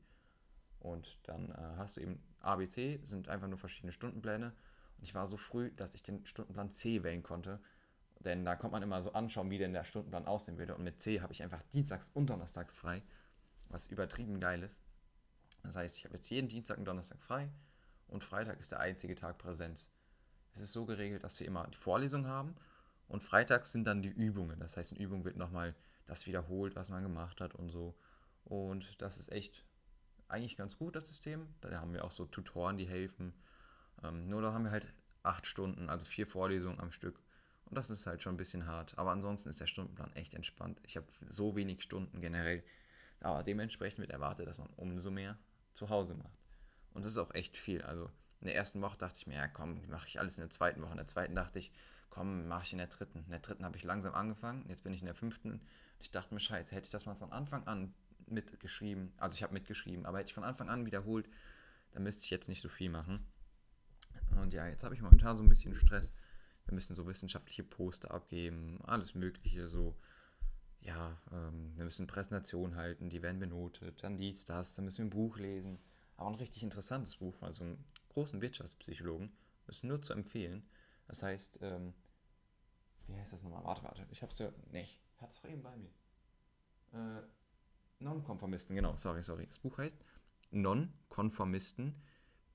Und 0.80 1.18
dann 1.24 1.50
äh, 1.50 1.76
hast 1.76 1.96
du 1.96 2.00
eben 2.00 2.22
ABC, 2.40 3.00
sind 3.04 3.28
einfach 3.28 3.48
nur 3.48 3.58
verschiedene 3.58 3.92
Stundenpläne. 3.92 4.52
Und 4.98 5.04
ich 5.04 5.14
war 5.14 5.26
so 5.26 5.36
früh, 5.36 5.70
dass 5.70 5.94
ich 5.94 6.02
den 6.02 6.26
Stundenplan 6.26 6.70
C 6.70 7.02
wählen 7.02 7.22
konnte. 7.22 7.60
Denn 8.20 8.44
da 8.44 8.56
kommt 8.56 8.72
man 8.72 8.82
immer 8.82 9.00
so 9.00 9.12
anschauen, 9.12 9.50
wie 9.50 9.58
denn 9.58 9.72
der 9.72 9.84
Stundenplan 9.84 10.26
aussehen 10.26 10.58
würde. 10.58 10.74
Und 10.74 10.84
mit 10.84 11.00
C 11.00 11.20
habe 11.20 11.32
ich 11.32 11.42
einfach 11.42 11.62
Dienstags 11.72 12.10
und 12.14 12.30
Donnerstags 12.30 12.78
frei 12.78 13.02
was 13.74 13.88
übertrieben 13.88 14.40
geil 14.40 14.62
ist. 14.62 14.80
Das 15.64 15.76
heißt, 15.76 15.96
ich 15.96 16.04
habe 16.04 16.14
jetzt 16.14 16.28
jeden 16.30 16.48
Dienstag 16.48 16.78
und 16.78 16.84
Donnerstag 16.84 17.20
frei 17.20 17.50
und 18.08 18.22
Freitag 18.22 18.60
ist 18.60 18.72
der 18.72 18.80
einzige 18.80 19.14
Tag 19.14 19.38
Präsenz. 19.38 19.90
Es 20.52 20.60
ist 20.60 20.72
so 20.72 20.84
geregelt, 20.84 21.24
dass 21.24 21.40
wir 21.40 21.46
immer 21.46 21.66
die 21.66 21.76
Vorlesung 21.76 22.26
haben 22.26 22.54
und 23.08 23.24
freitags 23.24 23.72
sind 23.72 23.84
dann 23.84 24.02
die 24.02 24.08
Übungen. 24.08 24.60
Das 24.60 24.76
heißt, 24.76 24.92
in 24.92 24.98
Übung 24.98 25.24
wird 25.24 25.36
nochmal 25.36 25.74
das 26.06 26.26
wiederholt, 26.26 26.76
was 26.76 26.90
man 26.90 27.02
gemacht 27.02 27.40
hat 27.40 27.54
und 27.54 27.70
so. 27.70 27.94
Und 28.44 29.00
das 29.00 29.18
ist 29.18 29.32
echt 29.32 29.64
eigentlich 30.28 30.56
ganz 30.56 30.76
gut, 30.76 30.96
das 30.96 31.06
System. 31.06 31.48
Da 31.60 31.80
haben 31.80 31.92
wir 31.92 32.04
auch 32.04 32.10
so 32.10 32.26
Tutoren, 32.26 32.76
die 32.76 32.86
helfen. 32.86 33.32
Ähm, 34.02 34.28
nur 34.28 34.42
da 34.42 34.52
haben 34.52 34.64
wir 34.64 34.70
halt 34.70 34.92
acht 35.22 35.46
Stunden, 35.46 35.88
also 35.88 36.04
vier 36.04 36.26
Vorlesungen 36.26 36.80
am 36.80 36.92
Stück. 36.92 37.20
Und 37.66 37.76
das 37.76 37.90
ist 37.90 38.06
halt 38.06 38.22
schon 38.22 38.34
ein 38.34 38.38
bisschen 38.38 38.66
hart. 38.66 38.96
Aber 38.98 39.10
ansonsten 39.10 39.48
ist 39.48 39.60
der 39.60 39.66
Stundenplan 39.66 40.12
echt 40.12 40.34
entspannt. 40.34 40.80
Ich 40.84 40.96
habe 40.96 41.06
so 41.28 41.56
wenig 41.56 41.82
Stunden 41.82 42.20
generell. 42.20 42.62
Aber 43.20 43.42
dementsprechend 43.42 44.00
wird 44.00 44.10
erwartet, 44.10 44.46
dass 44.46 44.58
man 44.58 44.68
umso 44.76 45.10
mehr 45.10 45.38
zu 45.74 45.90
Hause 45.90 46.14
macht. 46.14 46.38
Und 46.94 47.04
das 47.04 47.12
ist 47.12 47.18
auch 47.18 47.34
echt 47.34 47.56
viel. 47.56 47.82
Also 47.82 48.10
in 48.40 48.46
der 48.46 48.54
ersten 48.54 48.80
Woche 48.80 48.96
dachte 48.96 49.18
ich 49.18 49.26
mir, 49.26 49.34
ja 49.34 49.48
komm, 49.48 49.86
mache 49.88 50.08
ich 50.08 50.18
alles 50.18 50.38
in 50.38 50.42
der 50.42 50.50
zweiten 50.50 50.80
Woche. 50.82 50.92
In 50.92 50.98
der 50.98 51.06
zweiten 51.06 51.34
dachte 51.34 51.58
ich, 51.58 51.72
komm, 52.10 52.46
mache 52.46 52.64
ich 52.64 52.72
in 52.72 52.78
der 52.78 52.86
dritten. 52.86 53.24
In 53.24 53.30
der 53.30 53.40
dritten 53.40 53.64
habe 53.64 53.76
ich 53.76 53.84
langsam 53.84 54.14
angefangen. 54.14 54.64
Jetzt 54.68 54.84
bin 54.84 54.94
ich 54.94 55.00
in 55.00 55.06
der 55.06 55.14
fünften. 55.14 55.60
Ich 55.98 56.10
dachte 56.10 56.32
mir, 56.32 56.40
scheiße, 56.40 56.74
hätte 56.74 56.86
ich 56.86 56.92
das 56.92 57.06
mal 57.06 57.14
von 57.14 57.32
Anfang 57.32 57.66
an 57.66 57.94
mitgeschrieben. 58.26 59.12
Also 59.18 59.36
ich 59.36 59.42
habe 59.42 59.52
mitgeschrieben, 59.52 60.06
aber 60.06 60.18
hätte 60.18 60.28
ich 60.28 60.34
von 60.34 60.44
Anfang 60.44 60.68
an 60.68 60.86
wiederholt, 60.86 61.28
dann 61.92 62.02
müsste 62.02 62.24
ich 62.24 62.30
jetzt 62.30 62.48
nicht 62.48 62.60
so 62.60 62.68
viel 62.68 62.90
machen. 62.90 63.26
Und 64.36 64.52
ja, 64.52 64.66
jetzt 64.66 64.84
habe 64.84 64.94
ich 64.94 65.02
momentan 65.02 65.36
so 65.36 65.42
ein 65.42 65.48
bisschen 65.48 65.74
Stress. 65.74 66.12
Wir 66.66 66.74
müssen 66.74 66.94
so 66.94 67.06
wissenschaftliche 67.06 67.62
Poster 67.62 68.10
abgeben, 68.10 68.80
alles 68.84 69.14
Mögliche, 69.14 69.68
so 69.68 69.94
ja, 70.84 71.18
ähm, 71.32 71.72
wir 71.76 71.84
müssen 71.84 72.06
Präsentationen 72.06 72.76
halten, 72.76 73.08
die 73.08 73.22
werden 73.22 73.40
benotet, 73.40 74.02
dann 74.02 74.18
dies, 74.18 74.44
das, 74.44 74.74
dann 74.74 74.84
müssen 74.84 74.98
wir 74.98 75.06
ein 75.06 75.10
Buch 75.10 75.38
lesen. 75.38 75.78
Aber 76.16 76.28
ein 76.28 76.36
richtig 76.36 76.62
interessantes 76.62 77.16
Buch, 77.16 77.34
also 77.42 77.64
einen 77.64 77.84
großen 78.10 78.40
Wirtschaftspsychologen, 78.40 79.32
ist 79.66 79.82
nur 79.82 80.00
zu 80.00 80.12
empfehlen. 80.12 80.68
Das 81.08 81.22
heißt, 81.22 81.58
ähm, 81.62 81.94
wie 83.08 83.16
heißt 83.16 83.32
das 83.32 83.42
nochmal? 83.42 83.64
Warte, 83.64 83.82
warte, 83.82 84.06
ich 84.10 84.22
hab's 84.22 84.38
ja, 84.38 84.50
nicht, 84.70 85.00
ich 85.16 85.28
es 85.28 85.44
eben 85.44 85.62
bei 85.62 85.76
mir. 85.76 85.90
Äh, 86.92 87.22
Nonkonformisten, 87.98 88.76
genau, 88.76 88.96
sorry, 88.96 89.22
sorry. 89.22 89.46
Das 89.46 89.58
Buch 89.58 89.78
heißt 89.78 89.98
Nonkonformisten, 90.50 91.94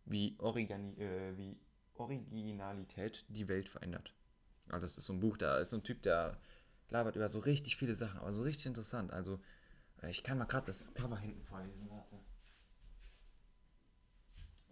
wie, 0.06 0.36
Origani, 0.40 0.94
äh, 1.02 1.36
wie 1.36 1.60
Originalität 1.96 3.26
die 3.28 3.48
Welt 3.48 3.68
verändert. 3.68 4.14
Also 4.68 4.84
das 4.84 4.98
ist 4.98 5.06
so 5.06 5.14
ein 5.14 5.20
Buch, 5.20 5.38
da 5.38 5.58
ist 5.58 5.72
so 5.72 5.78
ein 5.78 5.84
Typ, 5.84 6.04
der 6.04 6.38
labert 6.90 7.16
über 7.16 7.30
so 7.30 7.40
richtig 7.40 7.78
viele 7.78 7.96
Sachen, 7.96 8.20
aber 8.20 8.34
so 8.34 8.42
richtig 8.42 8.66
interessant. 8.66 9.12
Also, 9.12 9.40
äh, 10.02 10.10
ich 10.10 10.24
kann 10.24 10.38
mal 10.38 10.46
gerade 10.46 10.68
das 10.68 10.94
Cover 10.94 11.18
hinten 11.18 11.44
vorlesen. 11.44 11.90
Warte. 11.90 12.20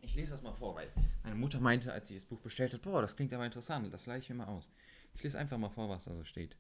Ich 0.01 0.15
lese 0.15 0.31
das 0.31 0.41
mal 0.41 0.53
vor, 0.53 0.75
weil 0.75 0.91
meine 1.23 1.35
Mutter 1.35 1.59
meinte, 1.59 1.91
als 1.91 2.07
sie 2.07 2.15
das 2.15 2.25
Buch 2.25 2.39
bestellt 2.39 2.73
hat, 2.73 2.81
boah, 2.83 3.01
das 3.01 3.15
klingt 3.15 3.33
aber 3.33 3.45
interessant, 3.45 3.91
das 3.93 4.07
ich 4.07 4.29
mir 4.29 4.35
mal 4.35 4.45
aus. 4.45 4.69
Ich 5.13 5.23
lese 5.23 5.37
einfach 5.37 5.57
mal 5.57 5.69
vor, 5.69 5.89
was 5.89 6.05
da 6.05 6.15
so 6.15 6.23
steht. 6.23 6.55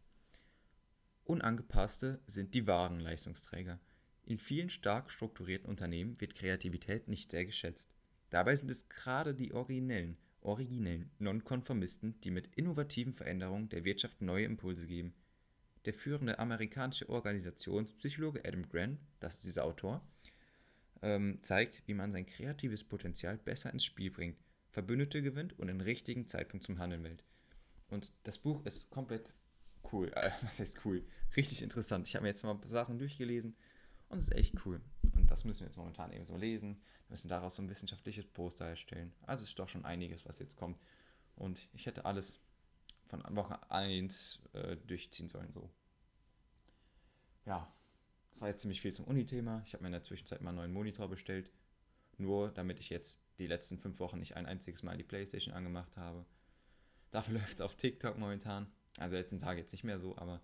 Unangepasste 1.23 2.19
sind 2.27 2.53
die 2.53 2.67
wahren 2.67 2.99
Leistungsträger. 2.99 3.79
In 4.25 4.39
vielen 4.39 4.69
stark 4.69 5.11
strukturierten 5.11 5.69
Unternehmen 5.69 6.19
wird 6.19 6.35
Kreativität 6.35 7.07
nicht 7.07 7.31
sehr 7.31 7.45
geschätzt. 7.45 7.89
Dabei 8.29 8.55
sind 8.55 8.69
es 8.69 8.89
gerade 8.89 9.33
die 9.33 9.53
originellen, 9.53 10.17
originellen 10.41 11.11
Nonkonformisten, 11.19 12.19
die 12.21 12.31
mit 12.31 12.47
innovativen 12.55 13.13
Veränderungen 13.13 13.69
der 13.69 13.85
Wirtschaft 13.85 14.21
neue 14.21 14.45
Impulse 14.45 14.87
geben– 14.87 15.13
der 15.87 15.93
führende 15.93 16.37
amerikanische 16.37 17.07
Organisationspsychologe 17.07 18.43
Adam 18.43 18.67
Grant, 18.67 18.99
das 19.21 19.35
ist 19.35 19.45
dieser 19.45 19.63
Autor, 19.63 20.05
ähm, 21.01 21.39
zeigt, 21.43 21.81
wie 21.87 21.93
man 21.93 22.11
sein 22.11 22.25
kreatives 22.25 22.83
Potenzial 22.83 23.37
besser 23.37 23.71
ins 23.71 23.85
Spiel 23.85 24.11
bringt, 24.11 24.37
Verbündete 24.69 25.21
gewinnt 25.21 25.57
und 25.57 25.67
den 25.67 25.79
richtigen 25.79 26.27
Zeitpunkt 26.27 26.65
zum 26.65 26.77
Handeln 26.77 27.05
wählt. 27.05 27.23
Und 27.87 28.11
das 28.23 28.37
Buch 28.37 28.65
ist 28.65 28.89
komplett 28.89 29.33
cool. 29.93 30.11
Äh, 30.13 30.31
was 30.41 30.59
heißt 30.59 30.83
cool? 30.83 31.05
Richtig 31.37 31.61
interessant. 31.61 32.05
Ich 32.05 32.15
habe 32.15 32.23
mir 32.23 32.29
jetzt 32.29 32.43
mal 32.43 32.59
Sachen 32.67 32.99
durchgelesen 32.99 33.55
und 34.09 34.17
es 34.17 34.25
ist 34.25 34.35
echt 34.35 34.55
cool. 34.65 34.81
Und 35.15 35.31
das 35.31 35.45
müssen 35.45 35.61
wir 35.61 35.67
jetzt 35.67 35.77
momentan 35.77 36.11
eben 36.11 36.25
so 36.25 36.35
lesen. 36.35 36.81
Wir 37.07 37.13
müssen 37.13 37.29
daraus 37.29 37.55
so 37.55 37.61
ein 37.61 37.69
wissenschaftliches 37.69 38.25
Poster 38.25 38.65
erstellen. 38.65 39.13
Also 39.21 39.43
es 39.43 39.51
ist 39.51 39.59
doch 39.59 39.69
schon 39.69 39.85
einiges, 39.85 40.25
was 40.25 40.39
jetzt 40.39 40.57
kommt. 40.57 40.77
Und 41.37 41.69
ich 41.71 41.85
hätte 41.85 42.03
alles 42.03 42.41
von 43.07 43.23
Woche 43.35 43.59
1 43.71 44.39
äh, 44.53 44.77
durchziehen 44.77 45.29
sollen. 45.29 45.51
So. 45.53 45.69
Ja, 47.45 47.71
das 48.31 48.41
war 48.41 48.49
jetzt 48.49 48.61
ziemlich 48.61 48.81
viel 48.81 48.93
zum 48.93 49.05
Uni-Thema. 49.05 49.63
Ich 49.65 49.73
habe 49.73 49.83
mir 49.83 49.87
in 49.87 49.93
der 49.93 50.03
Zwischenzeit 50.03 50.41
mal 50.41 50.49
einen 50.49 50.57
neuen 50.57 50.73
Monitor 50.73 51.09
bestellt. 51.09 51.49
Nur 52.17 52.51
damit 52.51 52.79
ich 52.79 52.89
jetzt 52.89 53.21
die 53.39 53.47
letzten 53.47 53.77
fünf 53.77 53.99
Wochen 53.99 54.19
nicht 54.19 54.35
ein 54.35 54.45
einziges 54.45 54.83
Mal 54.83 54.97
die 54.97 55.03
Playstation 55.03 55.53
angemacht 55.53 55.97
habe. 55.97 56.25
Dafür 57.11 57.33
läuft 57.39 57.55
es 57.55 57.61
auf 57.61 57.75
TikTok 57.75 58.17
momentan. 58.17 58.67
Also 58.97 59.15
letzten 59.15 59.39
Tag 59.39 59.57
jetzt 59.57 59.71
nicht 59.71 59.83
mehr 59.83 59.99
so, 59.99 60.17
aber 60.17 60.41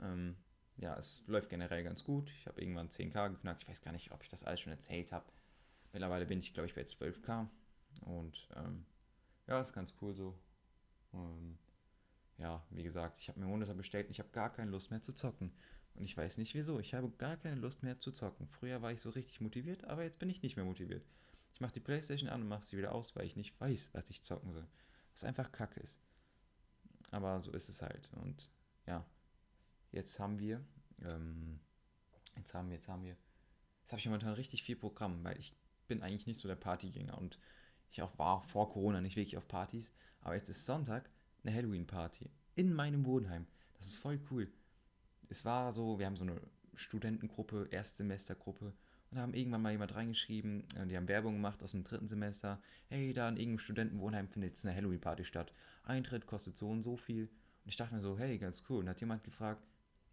ähm, 0.00 0.36
ja, 0.76 0.96
es 0.96 1.24
läuft 1.26 1.50
generell 1.50 1.82
ganz 1.82 2.04
gut. 2.04 2.30
Ich 2.38 2.46
habe 2.46 2.60
irgendwann 2.60 2.88
10k 2.88 3.30
geknackt. 3.30 3.64
Ich 3.64 3.68
weiß 3.68 3.82
gar 3.82 3.92
nicht, 3.92 4.12
ob 4.12 4.22
ich 4.22 4.28
das 4.28 4.44
alles 4.44 4.60
schon 4.60 4.72
erzählt 4.72 5.12
habe. 5.12 5.26
Mittlerweile 5.92 6.26
bin 6.26 6.38
ich, 6.38 6.54
glaube 6.54 6.68
ich, 6.68 6.74
bei 6.74 6.82
12k. 6.82 7.48
Und 8.02 8.48
ähm, 8.54 8.86
ja, 9.46 9.60
ist 9.60 9.72
ganz 9.72 9.94
cool 10.00 10.14
so. 10.14 10.38
Ähm, 11.12 11.58
ja, 12.38 12.64
wie 12.70 12.84
gesagt, 12.84 13.18
ich 13.18 13.28
habe 13.28 13.40
mir 13.40 13.46
Monitor 13.46 13.74
bestellt 13.74 14.06
und 14.06 14.12
ich 14.12 14.20
habe 14.20 14.30
gar 14.30 14.52
keine 14.52 14.70
Lust 14.70 14.90
mehr 14.90 15.02
zu 15.02 15.12
zocken. 15.12 15.52
Und 15.94 16.04
ich 16.04 16.16
weiß 16.16 16.38
nicht 16.38 16.54
wieso. 16.54 16.78
Ich 16.78 16.94
habe 16.94 17.10
gar 17.10 17.36
keine 17.36 17.56
Lust 17.56 17.82
mehr 17.82 17.98
zu 17.98 18.12
zocken. 18.12 18.46
Früher 18.46 18.80
war 18.80 18.92
ich 18.92 19.00
so 19.00 19.10
richtig 19.10 19.40
motiviert, 19.40 19.84
aber 19.84 20.04
jetzt 20.04 20.20
bin 20.20 20.30
ich 20.30 20.42
nicht 20.42 20.56
mehr 20.56 20.64
motiviert. 20.64 21.04
Ich 21.52 21.60
mache 21.60 21.72
die 21.72 21.80
Playstation 21.80 22.30
an 22.30 22.42
und 22.42 22.48
mache 22.48 22.64
sie 22.64 22.78
wieder 22.78 22.92
aus, 22.92 23.16
weil 23.16 23.26
ich 23.26 23.34
nicht 23.34 23.60
weiß, 23.60 23.88
was 23.92 24.08
ich 24.08 24.22
zocken 24.22 24.52
soll. 24.52 24.66
Was 25.12 25.24
einfach 25.24 25.50
kacke 25.50 25.80
ist. 25.80 26.00
Aber 27.10 27.40
so 27.40 27.50
ist 27.50 27.68
es 27.68 27.82
halt. 27.82 28.08
Und 28.12 28.48
ja, 28.86 29.04
jetzt 29.90 30.20
haben 30.20 30.38
wir, 30.38 30.64
ähm, 31.02 31.58
jetzt 32.36 32.54
haben 32.54 32.68
wir, 32.68 32.76
jetzt 32.76 32.86
haben 32.86 33.02
wir, 33.02 33.16
jetzt 33.82 33.90
habe 33.90 33.98
ich 33.98 34.06
momentan 34.06 34.34
richtig 34.34 34.62
viel 34.62 34.76
Programm, 34.76 35.24
weil 35.24 35.36
ich 35.38 35.56
bin 35.88 36.02
eigentlich 36.02 36.28
nicht 36.28 36.38
so 36.38 36.46
der 36.46 36.54
Partygänger 36.54 37.18
und 37.18 37.40
ich 37.90 38.02
auch 38.02 38.16
war 38.18 38.42
vor 38.42 38.70
Corona 38.70 39.00
nicht 39.00 39.16
wirklich 39.16 39.36
auf 39.36 39.48
Partys. 39.48 39.92
Aber 40.20 40.36
jetzt 40.36 40.48
ist 40.48 40.64
Sonntag 40.64 41.10
eine 41.44 41.54
Halloween-Party 41.54 42.30
in 42.54 42.72
meinem 42.72 43.04
Wohnheim. 43.04 43.46
Das 43.76 43.86
ist 43.86 43.96
voll 43.96 44.20
cool. 44.30 44.48
Es 45.28 45.44
war 45.44 45.72
so, 45.72 45.98
wir 45.98 46.06
haben 46.06 46.16
so 46.16 46.24
eine 46.24 46.40
Studentengruppe, 46.74 47.68
Erstsemestergruppe 47.70 48.72
und 49.10 49.18
haben 49.18 49.34
irgendwann 49.34 49.62
mal 49.62 49.72
jemand 49.72 49.94
reingeschrieben, 49.94 50.64
äh, 50.76 50.86
die 50.86 50.96
haben 50.96 51.08
Werbung 51.08 51.34
gemacht 51.34 51.62
aus 51.62 51.72
dem 51.72 51.84
dritten 51.84 52.08
Semester. 52.08 52.60
Hey, 52.88 53.12
da 53.12 53.28
in 53.28 53.36
irgendeinem 53.36 53.58
Studentenwohnheim 53.58 54.28
findet 54.28 54.50
jetzt 54.50 54.66
eine 54.66 54.74
Halloween-Party 54.74 55.24
statt. 55.24 55.52
Eintritt 55.84 56.26
kostet 56.26 56.56
so 56.56 56.68
und 56.68 56.82
so 56.82 56.96
viel. 56.96 57.24
Und 57.24 57.68
ich 57.68 57.76
dachte 57.76 57.94
mir 57.94 58.00
so, 58.00 58.18
hey, 58.18 58.38
ganz 58.38 58.64
cool. 58.68 58.80
Und 58.80 58.88
hat 58.88 59.00
jemand 59.00 59.24
gefragt, 59.24 59.62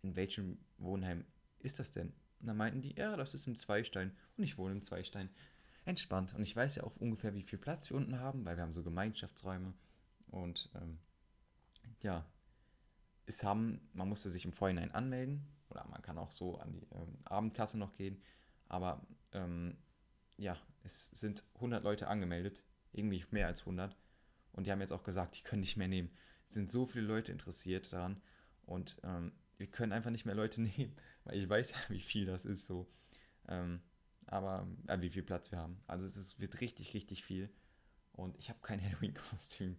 in 0.02 0.16
welchem 0.16 0.58
Wohnheim 0.78 1.26
ist 1.60 1.80
das 1.80 1.92
denn? 1.92 2.14
Und 2.40 2.48
dann 2.48 2.58
meinten 2.58 2.82
die, 2.82 2.96
ja, 2.96 3.16
das 3.18 3.34
ist 3.34 3.48
im 3.48 3.56
Zweistein. 3.56 4.12
Und 4.38 4.44
ich 4.44 4.58
wohne 4.58 4.74
im 4.74 4.82
Zweistein. 4.82 5.30
Entspannt. 5.84 6.34
Und 6.34 6.44
ich 6.44 6.56
weiß 6.56 6.76
ja 6.76 6.84
auch 6.84 6.96
ungefähr, 6.98 7.34
wie 7.34 7.44
viel 7.44 7.60
Platz 7.60 7.90
wir 7.90 7.98
unten 7.98 8.20
haben, 8.20 8.46
weil 8.46 8.58
wir 8.58 8.64
haben 8.64 8.74
so 8.74 8.84
Gemeinschaftsräume. 8.84 9.74
Und 10.28 10.70
ähm, 10.76 11.00
ja, 12.06 12.24
es 13.26 13.44
haben, 13.44 13.82
man 13.94 14.08
musste 14.08 14.30
sich 14.30 14.46
im 14.46 14.54
Vorhinein 14.54 14.92
anmelden. 14.92 15.44
Oder 15.70 15.86
man 15.88 16.02
kann 16.04 16.20
auch 16.20 16.32
so 16.32 16.58
an 16.60 16.72
die 16.72 16.88
ähm, 16.94 17.18
Abendkasse 17.26 17.78
noch 17.80 17.96
gehen. 17.96 18.22
Aber 18.68 19.06
ähm, 19.34 19.76
ja, 20.38 20.56
es 20.84 21.08
sind 21.08 21.44
100 21.56 21.84
Leute 21.84 22.08
angemeldet. 22.08 22.62
Irgendwie 22.94 23.26
mehr 23.32 23.48
als 23.48 23.62
100. 23.62 23.98
Und 24.54 24.68
die 24.68 24.72
haben 24.72 24.80
jetzt 24.80 24.94
auch 24.94 25.04
gesagt, 25.04 25.36
die 25.36 25.42
können 25.42 25.62
nicht 25.62 25.78
mehr 25.78 25.88
nehmen. 25.88 26.12
Es 26.48 26.54
sind 26.54 26.70
so 26.70 26.86
viele 26.86 27.08
Leute 27.08 27.32
interessiert 27.32 27.92
daran. 27.92 28.22
Und 28.68 28.98
ähm, 29.04 29.32
wir 29.58 29.68
können 29.68 29.92
einfach 29.92 30.12
nicht 30.12 30.26
mehr 30.26 30.36
Leute 30.36 30.62
nehmen, 30.78 30.96
weil 31.24 31.40
ich 31.40 31.50
weiß 31.50 31.72
ja, 31.72 31.78
wie 31.90 32.02
viel 32.02 32.26
das 32.26 32.46
ist 32.46 32.68
so. 32.68 32.88
Ähm, 33.48 33.82
aber 34.28 34.68
äh, 34.88 35.02
wie 35.02 35.10
viel 35.10 35.24
Platz 35.24 35.52
wir 35.52 35.58
haben. 35.58 35.82
Also 35.88 36.06
es 36.06 36.16
ist, 36.16 36.40
wird 36.40 36.62
richtig, 36.62 36.94
richtig 36.94 37.24
viel. 37.24 37.50
Und 38.14 38.38
ich 38.38 38.50
habe 38.50 38.60
kein 38.62 38.82
Halloween-Kostüm. 38.84 39.78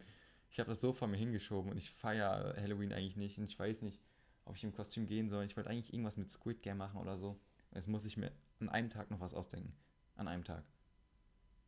Ich 0.57 0.59
habe 0.59 0.71
das 0.71 0.81
so 0.81 0.95
vor 0.95 1.07
mir 1.07 1.19
hingeschoben 1.19 1.71
und 1.71 1.77
ich 1.77 1.91
feiere 1.91 2.57
Halloween 2.57 2.91
eigentlich 2.91 3.19
nicht. 3.19 3.37
Und 3.37 3.45
ich 3.45 3.59
weiß 3.59 3.83
nicht, 3.83 4.01
ob 4.47 4.57
ich 4.57 4.65
im 4.65 4.73
Kostüm 4.73 5.07
gehen 5.07 5.29
soll. 5.29 5.45
Ich 5.45 5.55
wollte 5.55 5.69
eigentlich 5.69 5.93
irgendwas 5.93 6.17
mit 6.17 6.31
Squid 6.31 6.63
Game 6.63 6.79
machen 6.79 6.99
oder 6.99 7.19
so. 7.19 7.39
Jetzt 7.75 7.89
muss 7.89 8.07
ich 8.07 8.17
mir 8.17 8.33
an 8.61 8.71
einem 8.71 8.89
Tag 8.89 9.11
noch 9.11 9.21
was 9.21 9.35
ausdenken. 9.35 9.77
An 10.15 10.29
einem 10.29 10.45
Tag. 10.45 10.65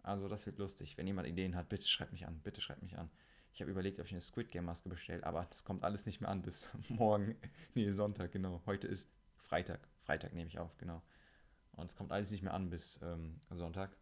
Also 0.02 0.26
das 0.26 0.46
wird 0.46 0.58
lustig. 0.58 0.96
Wenn 0.96 1.06
jemand 1.06 1.28
Ideen 1.28 1.54
hat, 1.54 1.68
bitte 1.68 1.86
schreibt 1.86 2.12
mich 2.12 2.26
an. 2.26 2.40
Bitte 2.40 2.62
schreibt 2.62 2.80
mich 2.80 2.96
an. 2.96 3.10
Ich 3.52 3.60
habe 3.60 3.70
überlegt, 3.70 4.00
ob 4.00 4.06
ich 4.06 4.12
eine 4.12 4.22
Squid 4.22 4.50
Game 4.50 4.64
Maske 4.64 4.88
bestelle, 4.88 5.22
aber 5.22 5.44
das 5.44 5.64
kommt 5.64 5.84
alles 5.84 6.06
nicht 6.06 6.22
mehr 6.22 6.30
an 6.30 6.40
bis 6.40 6.66
morgen. 6.88 7.36
nee, 7.74 7.92
Sonntag, 7.92 8.32
genau. 8.32 8.62
Heute 8.64 8.88
ist 8.88 9.06
Freitag. 9.36 9.86
Freitag 10.00 10.32
nehme 10.32 10.48
ich 10.48 10.58
auf, 10.58 10.78
genau. 10.78 11.02
Und 11.72 11.90
es 11.90 11.94
kommt 11.94 12.10
alles 12.10 12.30
nicht 12.30 12.42
mehr 12.42 12.54
an 12.54 12.70
bis 12.70 12.98
ähm, 13.02 13.38
Sonntag. 13.50 13.94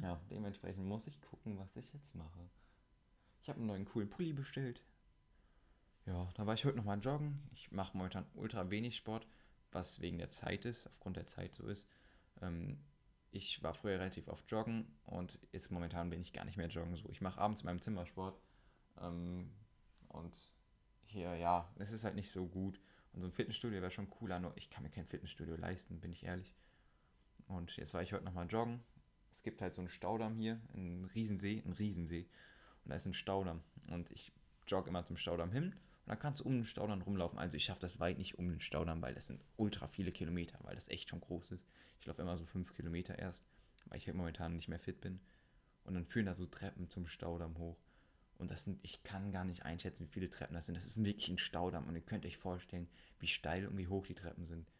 Ja, 0.00 0.18
dementsprechend 0.30 0.86
muss 0.86 1.06
ich 1.06 1.20
gucken, 1.20 1.58
was 1.58 1.76
ich 1.76 1.92
jetzt 1.92 2.14
mache. 2.14 2.48
Ich 3.46 3.48
habe 3.48 3.60
einen 3.60 3.68
neuen 3.68 3.84
coolen 3.84 4.10
Pulli 4.10 4.32
bestellt. 4.32 4.82
Ja, 6.04 6.28
da 6.34 6.46
war 6.46 6.54
ich 6.54 6.64
heute 6.64 6.78
nochmal 6.78 6.98
joggen. 6.98 7.48
Ich 7.52 7.70
mache 7.70 7.96
momentan 7.96 8.26
ultra 8.34 8.70
wenig 8.70 8.96
Sport, 8.96 9.24
was 9.70 10.00
wegen 10.00 10.18
der 10.18 10.30
Zeit 10.30 10.64
ist, 10.64 10.88
aufgrund 10.88 11.16
der 11.16 11.26
Zeit 11.26 11.54
so 11.54 11.64
ist. 11.68 11.88
Ähm, 12.42 12.80
ich 13.30 13.62
war 13.62 13.72
früher 13.72 14.00
relativ 14.00 14.26
oft 14.26 14.50
joggen 14.50 14.98
und 15.04 15.38
jetzt 15.52 15.70
momentan 15.70 16.10
bin 16.10 16.20
ich 16.20 16.32
gar 16.32 16.44
nicht 16.44 16.56
mehr 16.56 16.66
joggen. 16.66 16.96
So, 16.96 17.08
ich 17.08 17.20
mache 17.20 17.40
abends 17.40 17.60
in 17.60 17.66
meinem 17.66 17.80
Zimmer 17.80 18.04
Sport. 18.04 18.36
Ähm, 19.00 19.52
und 20.08 20.52
hier, 21.04 21.36
ja, 21.36 21.72
es 21.78 21.92
ist 21.92 22.02
halt 22.02 22.16
nicht 22.16 22.32
so 22.32 22.48
gut. 22.48 22.80
Und 23.12 23.20
so 23.20 23.28
ein 23.28 23.32
Fitnessstudio 23.32 23.80
wäre 23.80 23.92
schon 23.92 24.10
cooler, 24.10 24.40
nur 24.40 24.56
ich 24.56 24.70
kann 24.70 24.82
mir 24.82 24.90
kein 24.90 25.06
Fitnessstudio 25.06 25.54
leisten, 25.54 26.00
bin 26.00 26.10
ich 26.10 26.24
ehrlich. 26.24 26.52
Und 27.46 27.76
jetzt 27.76 27.94
war 27.94 28.02
ich 28.02 28.12
heute 28.12 28.24
nochmal 28.24 28.48
joggen. 28.48 28.82
Es 29.30 29.44
gibt 29.44 29.62
halt 29.62 29.72
so 29.72 29.82
einen 29.82 29.88
Staudamm 29.88 30.34
hier, 30.34 30.60
einen 30.74 31.04
Riesensee, 31.04 31.62
einen 31.64 31.74
Riesensee. 31.74 32.28
Und 32.86 32.90
da 32.90 32.96
ist 32.96 33.06
ein 33.06 33.14
Staudamm. 33.14 33.62
Und 33.88 34.12
ich 34.12 34.32
jogge 34.68 34.90
immer 34.90 35.04
zum 35.04 35.16
Staudamm 35.16 35.50
hin. 35.50 35.64
Und 35.64 35.74
dann 36.06 36.20
kannst 36.20 36.38
du 36.38 36.44
um 36.44 36.52
den 36.52 36.64
Staudamm 36.64 37.02
rumlaufen. 37.02 37.36
Also 37.36 37.56
ich 37.56 37.64
schaffe 37.64 37.80
das 37.80 37.98
weit 37.98 38.16
nicht 38.16 38.38
um 38.38 38.48
den 38.48 38.60
Staudamm, 38.60 39.02
weil 39.02 39.12
das 39.12 39.26
sind 39.26 39.44
ultra 39.56 39.88
viele 39.88 40.12
Kilometer, 40.12 40.56
weil 40.62 40.76
das 40.76 40.86
echt 40.86 41.08
schon 41.08 41.20
groß 41.20 41.50
ist. 41.50 41.66
Ich 41.98 42.06
laufe 42.06 42.22
immer 42.22 42.36
so 42.36 42.46
fünf 42.46 42.74
Kilometer 42.74 43.18
erst, 43.18 43.44
weil 43.86 43.98
ich 43.98 44.06
halt 44.06 44.16
momentan 44.16 44.54
nicht 44.54 44.68
mehr 44.68 44.78
fit 44.78 45.00
bin. 45.00 45.18
Und 45.82 45.94
dann 45.94 46.06
führen 46.06 46.26
da 46.26 46.36
so 46.36 46.46
Treppen 46.46 46.88
zum 46.88 47.08
Staudamm 47.08 47.58
hoch. 47.58 47.76
Und 48.38 48.52
das 48.52 48.62
sind, 48.62 48.78
ich 48.84 49.02
kann 49.02 49.32
gar 49.32 49.44
nicht 49.44 49.64
einschätzen, 49.64 50.04
wie 50.04 50.12
viele 50.12 50.30
Treppen 50.30 50.54
das 50.54 50.66
sind. 50.66 50.76
Das 50.76 50.86
ist 50.86 51.02
wirklich 51.02 51.28
ein 51.28 51.38
Staudamm 51.38 51.88
und 51.88 51.96
ihr 51.96 52.02
könnt 52.02 52.24
euch 52.24 52.36
vorstellen, 52.36 52.86
wie 53.18 53.26
steil 53.26 53.66
und 53.66 53.76
wie 53.76 53.88
hoch 53.88 54.06
die 54.06 54.14
Treppen 54.14 54.46
sind. 54.46 54.70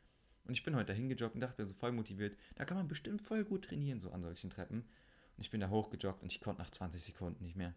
Und 0.44 0.52
ich 0.52 0.62
bin 0.62 0.76
heute 0.76 0.86
dahin 0.86 1.08
gejoggt 1.08 1.34
und 1.34 1.40
dachte 1.40 1.60
mir 1.60 1.66
so 1.66 1.74
voll 1.74 1.90
motiviert, 1.90 2.38
da 2.54 2.64
kann 2.64 2.76
man 2.76 2.86
bestimmt 2.86 3.20
voll 3.20 3.44
gut 3.44 3.64
trainieren, 3.64 3.98
so 3.98 4.12
an 4.12 4.22
solchen 4.22 4.50
Treppen. 4.50 4.82
Und 5.36 5.42
ich 5.42 5.50
bin 5.50 5.60
da 5.60 5.70
hochgejoggt 5.70 6.22
und 6.22 6.30
ich 6.30 6.40
konnte 6.40 6.62
nach 6.62 6.70
20 6.70 7.02
Sekunden 7.02 7.42
nicht 7.42 7.56
mehr. 7.56 7.74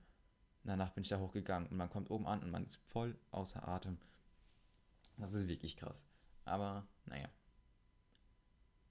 Danach 0.63 0.92
bin 0.92 1.04
ich 1.04 1.10
da 1.10 1.20
hochgegangen 1.20 1.70
und 1.70 1.78
man 1.78 1.89
kommt 1.89 2.12
oben 2.12 2.28
an 2.28 2.44
und 2.44 2.51
man 2.51 2.66
ist 2.66 2.75
voll 2.88 3.18
außer 3.32 3.68
Atem. 3.68 3.98
Das 5.18 5.34
ist 5.34 5.48
wirklich 5.48 5.78
krass. 5.78 6.04
Aber 6.46 6.88
naja. 7.06 7.30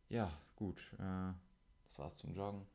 Ja, 0.08 0.30
gut. 0.56 0.80
Äh, 0.98 1.32
das 1.86 1.98
war's 1.98 2.16
zum 2.16 2.34
Joggen. 2.34 2.66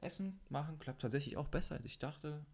Essen 0.00 0.40
machen 0.48 0.78
klappt 0.78 1.02
tatsächlich 1.02 1.36
auch 1.36 1.48
besser, 1.48 1.76
als 1.76 1.84
ich 1.84 1.98
dachte. 1.98 2.44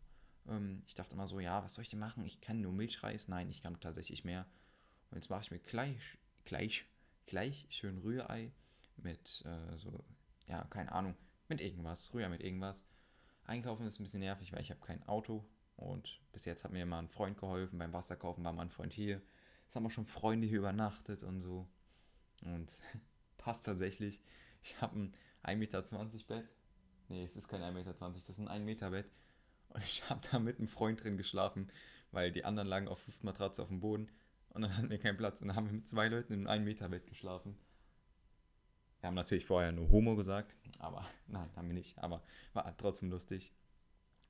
Ähm, 0.47 0.83
ich 0.87 0.95
dachte 0.95 1.15
immer 1.15 1.27
so, 1.27 1.41
ja, 1.41 1.63
was 1.63 1.75
soll 1.75 1.83
ich 1.83 1.91
denn 1.91 1.99
machen? 1.99 2.25
Ich 2.25 2.41
kann 2.41 2.61
nur 2.61 2.73
Milchreis. 2.73 3.29
Nein, 3.29 3.49
ich 3.51 3.63
kann 3.63 3.79
tatsächlich 3.81 4.25
mehr. 4.25 4.47
Und 5.11 5.17
jetzt 5.17 5.31
mache 5.31 5.43
ich 5.43 5.51
mir 5.51 5.59
gleich, 5.59 6.19
gleich, 6.45 6.85
gleich 7.27 7.67
schön 7.71 7.99
Rührei 7.99 8.53
mit 8.97 9.45
äh, 9.47 9.79
so, 9.79 10.05
ja, 10.47 10.65
keine 10.65 10.93
Ahnung, 10.93 11.15
mit 11.49 11.61
irgendwas. 11.61 12.13
Rührei 12.13 12.29
mit 12.29 12.43
irgendwas. 12.43 12.85
Einkaufen 13.45 13.87
ist 13.87 13.99
ein 13.99 14.05
bisschen 14.05 14.21
nervig, 14.21 14.53
weil 14.53 14.61
ich 14.61 14.71
habe 14.71 14.81
kein 14.81 15.07
Auto. 15.09 15.45
Und 15.79 16.21
bis 16.33 16.45
jetzt 16.45 16.65
hat 16.65 16.73
mir 16.73 16.85
mal 16.87 16.99
ein 16.99 17.09
Freund 17.09 17.39
geholfen. 17.39 17.79
Beim 17.79 17.93
Wasserkaufen 17.93 18.45
war 18.45 18.53
mal 18.53 18.63
ein 18.63 18.71
Freund 18.71 18.93
hier. 18.93 19.23
Es 19.69 19.77
haben 19.77 19.87
auch 19.87 19.91
schon 19.91 20.07
Freunde 20.07 20.47
hier 20.47 20.59
übernachtet 20.59 21.23
und 21.23 21.41
so. 21.41 21.69
Und 22.45 22.81
passt 23.39 23.65
tatsächlich. 23.65 24.21
Ich 24.63 24.81
habe 24.81 24.99
ein 24.99 25.15
1,20 25.45 25.57
Meter 25.57 25.83
Bett. 26.27 26.49
Nee, 27.09 27.23
es 27.23 27.37
ist 27.37 27.49
kein 27.49 27.63
1,20 27.63 27.73
Meter, 27.73 27.95
das 27.95 28.29
ist 28.29 28.39
ein 28.41 28.49
1 28.49 28.65
Meter 28.65 28.91
Bett. 28.91 29.09
Und 29.69 29.83
ich 29.83 30.09
habe 30.11 30.21
da 30.31 30.39
mit 30.41 30.59
einem 30.59 30.67
Freund 30.67 31.03
drin 31.03 31.17
geschlafen, 31.17 31.71
weil 32.11 32.33
die 32.33 32.45
anderen 32.45 32.69
lagen 32.69 32.89
auf 32.89 33.07
Luftmatratze 33.07 33.63
auf 33.63 33.69
dem 33.69 33.81
Boden. 33.81 34.11
Und 34.51 34.63
dann 34.63 34.77
hatten 34.77 34.91
wir 34.91 34.99
keinen 34.99 35.17
Platz. 35.17 35.41
Und 35.41 35.49
dann 35.49 35.57
haben 35.57 35.67
wir 35.67 35.75
mit 35.75 35.87
zwei 35.87 36.09
Leuten 36.09 36.33
in 36.33 36.41
einem 36.41 36.63
1 36.63 36.65
Meter 36.65 36.89
Bett 36.89 37.07
geschlafen. 37.07 37.57
Wir 39.01 39.07
haben 39.07 39.15
natürlich 39.15 39.47
vorher 39.47 39.71
nur 39.71 39.91
Homo 39.91 40.17
gesagt, 40.17 40.57
aber 40.81 41.07
nein, 41.29 41.49
haben 41.55 41.69
wir 41.69 41.75
nicht. 41.75 41.97
Aber 41.99 42.25
war 42.53 42.77
trotzdem 42.77 43.11
lustig. 43.11 43.53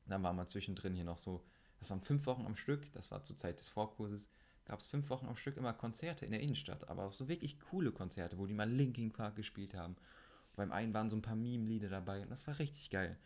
Dann 0.09 0.23
waren 0.23 0.37
wir 0.37 0.47
zwischendrin 0.47 0.95
hier 0.95 1.05
noch 1.05 1.19
so, 1.19 1.45
das 1.79 1.91
waren 1.91 2.00
fünf 2.00 2.27
Wochen 2.27 2.47
am 2.47 2.57
Stück, 2.57 2.93
das 2.93 3.11
war 3.11 3.23
zur 3.23 3.37
Zeit 3.37 3.61
des 3.61 3.69
Vorkurses, 3.69 4.29
gab 4.65 4.79
es 4.79 4.87
fünf 4.87 5.09
Wochen 5.11 5.27
am 5.27 5.37
Stück 5.37 5.57
immer 5.57 5.73
Konzerte 5.73 6.25
in 6.25 6.33
der 6.33 6.41
Innenstadt, 6.41 6.88
aber 6.88 7.05
auch 7.05 7.12
so 7.12 7.29
wirklich 7.29 7.61
coole 7.61 7.93
Konzerte, 7.93 8.38
wo 8.38 8.47
die 8.47 8.55
mal 8.55 8.71
Linkin 8.71 9.12
Park 9.12 9.37
gespielt 9.37 9.75
haben. 9.75 9.95
Und 9.95 10.57
beim 10.57 10.73
einen 10.73 10.95
waren 10.95 11.11
so 11.11 11.17
ein 11.17 11.23
paar 11.23 11.37
Meme-Lieder 11.37 11.88
dabei 11.88 12.23
und 12.23 12.31
das 12.31 12.47
war 12.47 12.59
richtig 12.59 12.91
geil. 12.91 13.19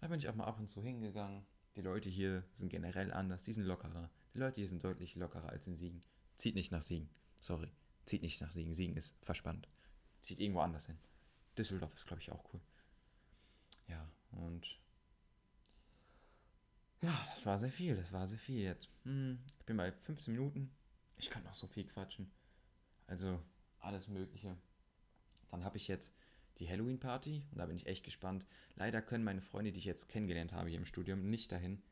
Da 0.00 0.08
bin 0.08 0.18
ich 0.18 0.28
auch 0.28 0.34
mal 0.34 0.46
ab 0.46 0.58
und 0.58 0.68
zu 0.68 0.82
hingegangen, 0.82 1.44
die 1.76 1.82
Leute 1.82 2.08
hier 2.08 2.44
sind 2.52 2.70
generell 2.70 3.12
anders, 3.12 3.44
die 3.44 3.52
sind 3.52 3.64
lockerer. 3.64 4.10
Die 4.34 4.38
Leute 4.38 4.56
hier 4.56 4.68
sind 4.68 4.82
deutlich 4.84 5.14
lockerer 5.14 5.48
als 5.48 5.66
in 5.66 5.76
Siegen. 5.76 6.02
Zieht 6.36 6.54
nicht 6.54 6.72
nach 6.72 6.82
Siegen. 6.82 7.08
Sorry. 7.40 7.70
Zieht 8.06 8.22
nicht 8.22 8.40
nach 8.40 8.52
Siegen. 8.52 8.74
Siegen 8.74 8.96
ist 8.96 9.16
verspannt. 9.22 9.68
Zieht 10.20 10.40
irgendwo 10.40 10.60
anders 10.60 10.86
hin. 10.86 10.98
Düsseldorf 11.56 11.92
ist, 11.94 12.06
glaube 12.06 12.22
ich, 12.22 12.30
auch 12.32 12.44
cool. 12.52 12.60
Ja, 13.88 14.08
und. 14.32 14.78
Ja, 17.02 17.26
das 17.32 17.46
war 17.46 17.58
sehr 17.58 17.70
viel. 17.70 17.96
Das 17.96 18.12
war 18.12 18.26
sehr 18.26 18.38
viel 18.38 18.62
jetzt. 18.62 18.88
Hm, 19.04 19.38
ich 19.58 19.66
bin 19.66 19.76
bei 19.76 19.92
15 19.92 20.32
Minuten. 20.32 20.70
Ich 21.16 21.30
kann 21.30 21.42
noch 21.44 21.54
so 21.54 21.66
viel 21.66 21.84
quatschen. 21.84 22.30
Also, 23.06 23.40
alles 23.78 24.08
Mögliche. 24.08 24.56
Dann 25.50 25.64
habe 25.64 25.76
ich 25.76 25.88
jetzt 25.88 26.14
die 26.58 26.68
Halloween-Party 26.68 27.42
und 27.50 27.58
da 27.58 27.66
bin 27.66 27.76
ich 27.76 27.86
echt 27.86 28.04
gespannt. 28.04 28.46
Leider 28.76 29.02
können 29.02 29.24
meine 29.24 29.40
Freunde, 29.40 29.72
die 29.72 29.78
ich 29.78 29.84
jetzt 29.84 30.08
kennengelernt 30.08 30.52
habe 30.52 30.68
hier 30.68 30.78
im 30.78 30.86
Studium, 30.86 31.28
nicht 31.28 31.50
dahin. 31.50 31.82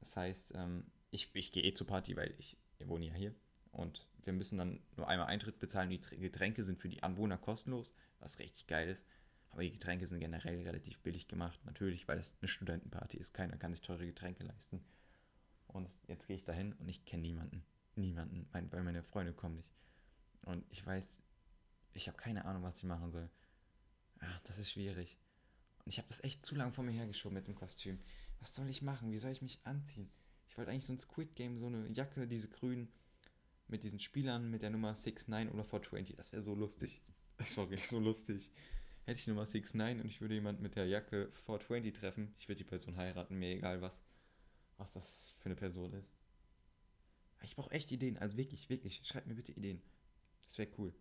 Das 0.00 0.16
heißt, 0.16 0.52
ähm, 0.54 0.84
ich, 1.10 1.30
ich 1.32 1.50
gehe 1.50 1.64
eh 1.64 1.72
zur 1.72 1.86
Party, 1.86 2.16
weil 2.16 2.34
ich, 2.38 2.56
ich 2.78 2.86
wohne 2.86 3.06
ja 3.06 3.14
hier 3.14 3.34
und 3.72 4.06
wir 4.24 4.32
müssen 4.34 4.58
dann 4.58 4.80
nur 4.96 5.08
einmal 5.08 5.28
Eintritt 5.28 5.58
bezahlen. 5.58 5.88
Die 5.88 6.00
Getränke 6.00 6.62
sind 6.62 6.78
für 6.78 6.90
die 6.90 7.02
Anwohner 7.02 7.38
kostenlos, 7.38 7.94
was 8.20 8.38
richtig 8.38 8.66
geil 8.66 8.88
ist. 8.90 9.06
Aber 9.50 9.62
die 9.62 9.72
Getränke 9.72 10.06
sind 10.06 10.20
generell 10.20 10.62
relativ 10.62 11.00
billig 11.00 11.28
gemacht. 11.28 11.58
Natürlich, 11.64 12.06
weil 12.06 12.18
es 12.18 12.36
eine 12.40 12.48
Studentenparty 12.48 13.16
ist. 13.16 13.34
Keiner 13.34 13.56
kann 13.56 13.72
sich 13.72 13.82
teure 13.82 14.06
Getränke 14.06 14.44
leisten. 14.44 14.84
Und 15.66 15.96
jetzt 16.06 16.26
gehe 16.26 16.36
ich 16.36 16.44
dahin 16.44 16.72
und 16.74 16.88
ich 16.88 17.04
kenne 17.04 17.22
niemanden. 17.22 17.64
Niemanden, 17.96 18.48
weil 18.52 18.82
meine 18.82 19.02
Freunde 19.02 19.32
kommen 19.32 19.56
nicht. 19.56 19.68
Und 20.42 20.64
ich 20.70 20.84
weiß, 20.84 21.22
ich 21.94 22.08
habe 22.08 22.16
keine 22.16 22.44
Ahnung, 22.44 22.62
was 22.62 22.78
ich 22.78 22.84
machen 22.84 23.10
soll. 23.10 23.28
Ja, 24.20 24.40
das 24.44 24.58
ist 24.58 24.70
schwierig. 24.70 25.18
Und 25.84 25.92
ich 25.92 25.98
habe 25.98 26.08
das 26.08 26.22
echt 26.22 26.44
zu 26.44 26.54
lange 26.54 26.72
vor 26.72 26.84
mir 26.84 26.92
hergeschoben 26.92 27.34
mit 27.34 27.48
dem 27.48 27.54
Kostüm. 27.54 27.98
Was 28.40 28.54
soll 28.54 28.68
ich 28.68 28.82
machen? 28.82 29.10
Wie 29.10 29.18
soll 29.18 29.32
ich 29.32 29.42
mich 29.42 29.60
anziehen? 29.64 30.10
Ich 30.48 30.56
wollte 30.56 30.70
eigentlich 30.70 30.84
so 30.84 30.92
ein 30.92 30.98
Squid 30.98 31.34
Game, 31.34 31.58
so 31.58 31.66
eine 31.66 31.88
Jacke, 31.90 32.26
diese 32.26 32.48
grünen, 32.48 32.92
mit 33.68 33.84
diesen 33.84 34.00
Spielern 34.00 34.50
mit 34.50 34.62
der 34.62 34.70
Nummer 34.70 34.88
69 34.94 35.52
oder 35.52 35.64
420. 35.64 36.16
Das 36.16 36.32
wäre 36.32 36.42
so 36.42 36.54
lustig. 36.54 37.02
Sorry, 37.44 37.76
so 37.76 37.98
lustig. 37.98 38.50
Hätte 39.08 39.20
ich 39.20 39.26
Nummer 39.26 39.46
69 39.46 40.02
und 40.02 40.10
ich 40.10 40.20
würde 40.20 40.34
jemanden 40.34 40.62
mit 40.62 40.76
der 40.76 40.84
Jacke 40.86 41.30
420 41.46 41.94
treffen, 41.94 42.34
ich 42.38 42.46
würde 42.46 42.58
die 42.58 42.68
Person 42.68 42.98
heiraten, 42.98 43.38
mir 43.38 43.52
egal 43.54 43.80
was, 43.80 44.02
was 44.76 44.92
das 44.92 45.34
für 45.38 45.46
eine 45.46 45.54
Person 45.54 45.94
ist. 45.94 46.12
Ich 47.42 47.56
brauche 47.56 47.70
echt 47.70 47.90
Ideen, 47.90 48.18
also 48.18 48.36
wirklich, 48.36 48.68
wirklich. 48.68 49.00
Schreibt 49.04 49.26
mir 49.26 49.34
bitte 49.34 49.52
Ideen. 49.52 49.80
Das 50.44 50.58
wäre 50.58 50.68
cool. 50.76 50.92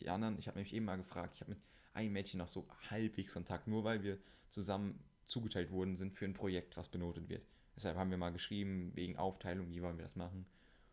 Die 0.00 0.10
anderen, 0.10 0.38
ich 0.38 0.46
habe 0.46 0.58
mich 0.58 0.74
eben 0.74 0.84
mal 0.84 0.96
gefragt, 0.96 1.36
ich 1.36 1.40
habe 1.40 1.52
mit 1.52 1.60
einem 1.94 2.12
Mädchen 2.12 2.36
noch 2.36 2.48
so 2.48 2.68
halbwegs 2.90 3.32
Kontakt, 3.32 3.66
nur 3.66 3.84
weil 3.84 4.02
wir 4.02 4.18
zusammen 4.50 5.02
zugeteilt 5.24 5.70
wurden, 5.70 5.96
sind 5.96 6.12
für 6.12 6.26
ein 6.26 6.34
Projekt, 6.34 6.76
was 6.76 6.90
benotet 6.90 7.30
wird. 7.30 7.46
Deshalb 7.74 7.96
haben 7.96 8.10
wir 8.10 8.18
mal 8.18 8.30
geschrieben, 8.30 8.92
wegen 8.94 9.16
Aufteilung, 9.16 9.70
wie 9.70 9.80
wollen 9.80 9.96
wir 9.96 10.04
das 10.04 10.16
machen. 10.16 10.44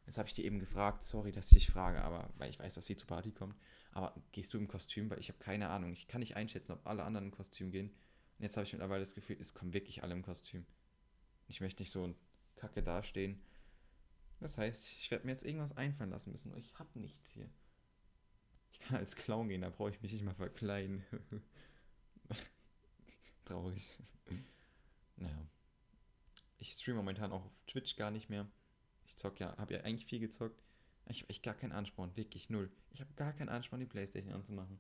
Jetzt 0.06 0.18
habe 0.18 0.30
ich 0.30 0.36
dir 0.36 0.46
eben 0.46 0.60
gefragt, 0.60 1.04
sorry, 1.04 1.34
dass 1.34 1.52
ich 1.52 1.58
dich 1.58 1.70
frage, 1.70 2.02
aber 2.02 2.30
weil 2.38 2.50
ich 2.50 2.60
weiß, 2.60 2.76
dass 2.76 2.86
sie 2.86 2.96
zur 2.96 3.08
Party 3.08 3.34
kommt. 3.34 3.58
Aber 3.92 4.16
gehst 4.32 4.54
du 4.54 4.58
im 4.58 4.68
Kostüm? 4.68 5.10
Weil 5.10 5.20
ich 5.20 5.30
habe 5.30 5.40
keine 5.40 5.70
Ahnung. 5.70 5.94
Ich 5.94 6.08
kann 6.08 6.20
nicht 6.20 6.36
einschätzen, 6.36 6.72
ob 6.72 6.88
alle 6.88 7.04
anderen 7.04 7.28
im 7.28 7.32
Kostüm 7.32 7.72
gehen. 7.72 7.90
Und 7.90 8.44
jetzt 8.44 8.58
habe 8.58 8.66
ich 8.66 8.74
mittlerweile 8.74 9.02
das 9.02 9.16
Gefühl, 9.16 9.38
es 9.40 9.54
kommen 9.54 9.74
wirklich 9.74 10.04
alle 10.04 10.14
im 10.14 10.24
Kostüm. 10.24 10.66
Ich 11.48 11.62
möchte 11.62 11.82
nicht 11.82 11.92
so 11.92 12.08
ein 12.08 12.16
Kacke 12.56 12.82
dastehen. 12.82 13.42
Das 14.40 14.58
heißt, 14.58 14.88
ich 15.00 15.12
werde 15.12 15.26
mir 15.26 15.34
jetzt 15.34 15.44
irgendwas 15.44 15.78
einfallen 15.78 16.10
lassen 16.10 16.32
müssen. 16.32 16.56
Ich 16.58 16.74
habe 16.80 17.00
nichts 17.00 17.32
hier. 17.34 17.50
Ich 18.72 18.80
kann 18.80 18.98
als 18.98 19.16
Clown 19.16 19.50
gehen, 19.50 19.62
da 19.62 19.70
brauche 19.70 19.92
ich 19.92 20.02
mich 20.02 20.14
nicht 20.14 20.24
mal 20.24 20.34
verkleiden. 20.34 21.04
Traurig. 23.46 23.88
naja. 25.18 25.48
Ich 26.58 26.74
streame 26.74 26.98
momentan 26.98 27.32
auch 27.32 27.46
auf 27.46 27.66
Twitch 27.68 27.96
gar 27.96 28.12
nicht 28.12 28.30
mehr. 28.30 28.50
Ich 29.06 29.18
zock 29.18 29.40
ja, 29.40 29.56
habe 29.58 29.74
ja 29.74 29.82
eigentlich 29.82 30.06
viel 30.06 30.20
gezockt. 30.20 30.64
Ich 31.08 31.22
habe 31.22 31.30
echt 31.30 31.44
gar 31.44 31.54
keinen 31.54 31.72
Ansporn, 31.72 32.16
wirklich 32.16 32.50
null. 32.50 32.72
Ich 32.94 33.02
habe 33.02 33.14
gar 33.16 33.34
keinen 33.34 33.50
Ansporn, 33.50 33.80
die 33.80 33.86
Playstation 33.86 34.34
anzumachen. 34.34 34.80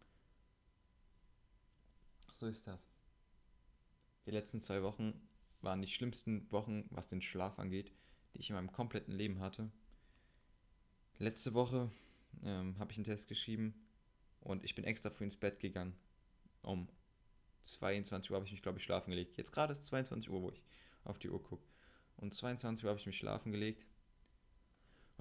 So 2.33 2.47
ist 2.47 2.65
das. 2.67 2.79
Die 4.25 4.31
letzten 4.31 4.61
zwei 4.61 4.81
Wochen 4.83 5.13
waren 5.61 5.81
die 5.81 5.87
schlimmsten 5.87 6.51
Wochen, 6.51 6.85
was 6.89 7.07
den 7.07 7.21
Schlaf 7.21 7.59
angeht, 7.59 7.91
die 8.33 8.39
ich 8.39 8.49
in 8.49 8.55
meinem 8.55 8.71
kompletten 8.71 9.13
Leben 9.13 9.39
hatte. 9.39 9.69
Letzte 11.17 11.53
Woche 11.53 11.91
ähm, 12.43 12.77
habe 12.79 12.91
ich 12.91 12.97
einen 12.97 13.05
Test 13.05 13.27
geschrieben 13.27 13.73
und 14.39 14.63
ich 14.63 14.75
bin 14.75 14.85
extra 14.85 15.09
früh 15.09 15.25
ins 15.25 15.37
Bett 15.37 15.59
gegangen. 15.59 15.95
Um 16.63 16.87
22 17.63 18.31
Uhr 18.31 18.35
habe 18.35 18.45
ich 18.45 18.51
mich, 18.51 18.61
glaube 18.61 18.79
ich, 18.79 18.83
schlafen 18.83 19.11
gelegt. 19.11 19.37
Jetzt 19.37 19.51
gerade 19.51 19.73
ist 19.73 19.85
22 19.85 20.29
Uhr, 20.29 20.41
wo 20.41 20.49
ich 20.49 20.61
auf 21.03 21.19
die 21.19 21.29
Uhr 21.29 21.41
gucke. 21.41 21.63
Und 22.17 22.33
22 22.33 22.83
Uhr 22.83 22.89
habe 22.89 22.99
ich 22.99 23.05
mich 23.05 23.17
schlafen 23.17 23.51
gelegt. 23.51 23.85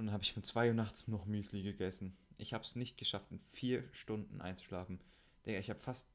Und 0.00 0.07
dann 0.07 0.14
habe 0.14 0.25
ich 0.25 0.35
um 0.35 0.42
2 0.42 0.69
Uhr 0.69 0.75
nachts 0.75 1.09
noch 1.09 1.26
Müsli 1.26 1.62
gegessen. 1.62 2.16
Ich 2.38 2.54
habe 2.54 2.64
es 2.64 2.75
nicht 2.75 2.97
geschafft, 2.97 3.30
in 3.30 3.38
vier 3.52 3.85
Stunden 3.92 4.40
einzuschlafen. 4.40 4.99
Digga, 5.45 5.59
ich 5.59 5.69
habe 5.69 5.78
fast 5.78 6.09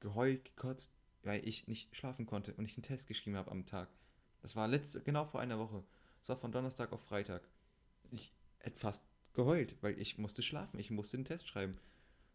geheult, 0.00 0.44
gekotzt, 0.44 0.94
weil 1.22 1.48
ich 1.48 1.66
nicht 1.66 1.96
schlafen 1.96 2.26
konnte 2.26 2.52
und 2.52 2.66
ich 2.66 2.76
einen 2.76 2.82
Test 2.82 3.08
geschrieben 3.08 3.36
habe 3.36 3.50
am 3.50 3.64
Tag. 3.64 3.88
Das 4.42 4.54
war 4.54 4.68
letzte, 4.68 5.00
genau 5.00 5.24
vor 5.24 5.40
einer 5.40 5.58
Woche. 5.58 5.82
Das 6.20 6.28
war 6.28 6.36
von 6.36 6.52
Donnerstag 6.52 6.92
auf 6.92 7.02
Freitag. 7.06 7.48
Ich 8.10 8.34
hätte 8.58 8.78
fast 8.78 9.06
geheult, 9.32 9.76
weil 9.80 9.98
ich 9.98 10.18
musste 10.18 10.42
schlafen. 10.42 10.78
Ich 10.78 10.90
musste 10.90 11.16
den 11.16 11.24
Test 11.24 11.48
schreiben. 11.48 11.78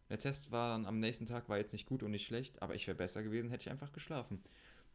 Der 0.08 0.18
Test 0.18 0.50
war 0.50 0.70
dann 0.70 0.84
am 0.84 0.98
nächsten 0.98 1.26
Tag, 1.26 1.48
war 1.48 1.58
jetzt 1.58 1.74
nicht 1.74 1.86
gut 1.86 2.02
und 2.02 2.10
nicht 2.10 2.26
schlecht, 2.26 2.60
aber 2.60 2.74
ich 2.74 2.88
wäre 2.88 2.96
besser 2.96 3.22
gewesen, 3.22 3.50
hätte 3.50 3.62
ich 3.62 3.70
einfach 3.70 3.92
geschlafen. 3.92 4.42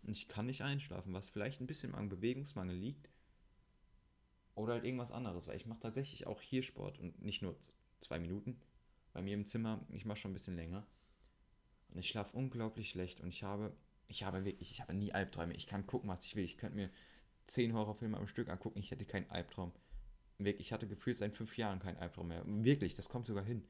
Und 0.02 0.18
ich 0.18 0.28
kann 0.28 0.48
nicht 0.48 0.64
einschlafen, 0.64 1.14
was 1.14 1.30
vielleicht 1.30 1.62
ein 1.62 1.68
bisschen 1.68 1.96
am 1.96 2.10
Bewegungsmangel 2.10 2.76
liegt. 2.76 3.08
Oder 4.56 4.74
halt 4.74 4.84
irgendwas 4.84 5.12
anderes, 5.12 5.48
weil 5.48 5.58
ich 5.58 5.66
mache 5.66 5.80
tatsächlich 5.80 6.28
auch 6.28 6.42
hier 6.42 6.62
Sport 6.62 7.00
und 7.00 7.22
nicht 7.22 7.42
nur 7.42 7.56
zwei 8.00 8.20
Minuten. 8.20 8.60
Bei 9.14 9.22
mir 9.22 9.34
im 9.34 9.46
Zimmer, 9.46 9.86
ich 9.90 10.06
mache 10.06 10.20
schon 10.20 10.32
ein 10.32 10.36
bisschen 10.36 10.56
länger. 10.56 10.86
Und 11.90 12.00
ich 12.00 12.08
schlafe 12.08 12.36
unglaublich 12.36 12.90
schlecht 12.90 13.22
und 13.22 13.30
ich 13.30 13.44
habe, 13.44 13.76
ich 14.08 14.24
habe 14.24 14.46
wirklich, 14.46 14.72
ich 14.72 14.82
habe 14.82 14.94
nie 14.94 15.14
Albträume. 15.14 15.54
Ich 15.54 15.68
kann 15.68 15.86
gucken, 15.86 16.10
was 16.10 16.26
ich 16.26 16.36
will. 16.36 16.44
Ich 16.44 16.58
könnte 16.58 16.76
mir 16.76 16.90
zehn 17.48 17.74
Horrorfilme 17.74 18.18
am 18.18 18.28
Stück 18.28 18.50
angucken, 18.50 18.80
ich 18.80 18.92
hätte 18.92 19.06
keinen 19.06 19.30
Albtraum. 19.30 19.72
Wirklich, 20.38 20.68
ich 20.68 20.74
hatte 20.74 20.88
gefühlt 20.88 21.18
seit 21.18 21.36
fünf 21.36 21.58
Jahren 21.58 21.80
keinen 21.80 21.98
Albtraum 21.98 22.28
mehr. 22.28 22.44
Wirklich, 22.46 22.96
das 22.96 23.10
kommt 23.10 23.28
sogar 23.28 23.44
hin. 23.44 23.68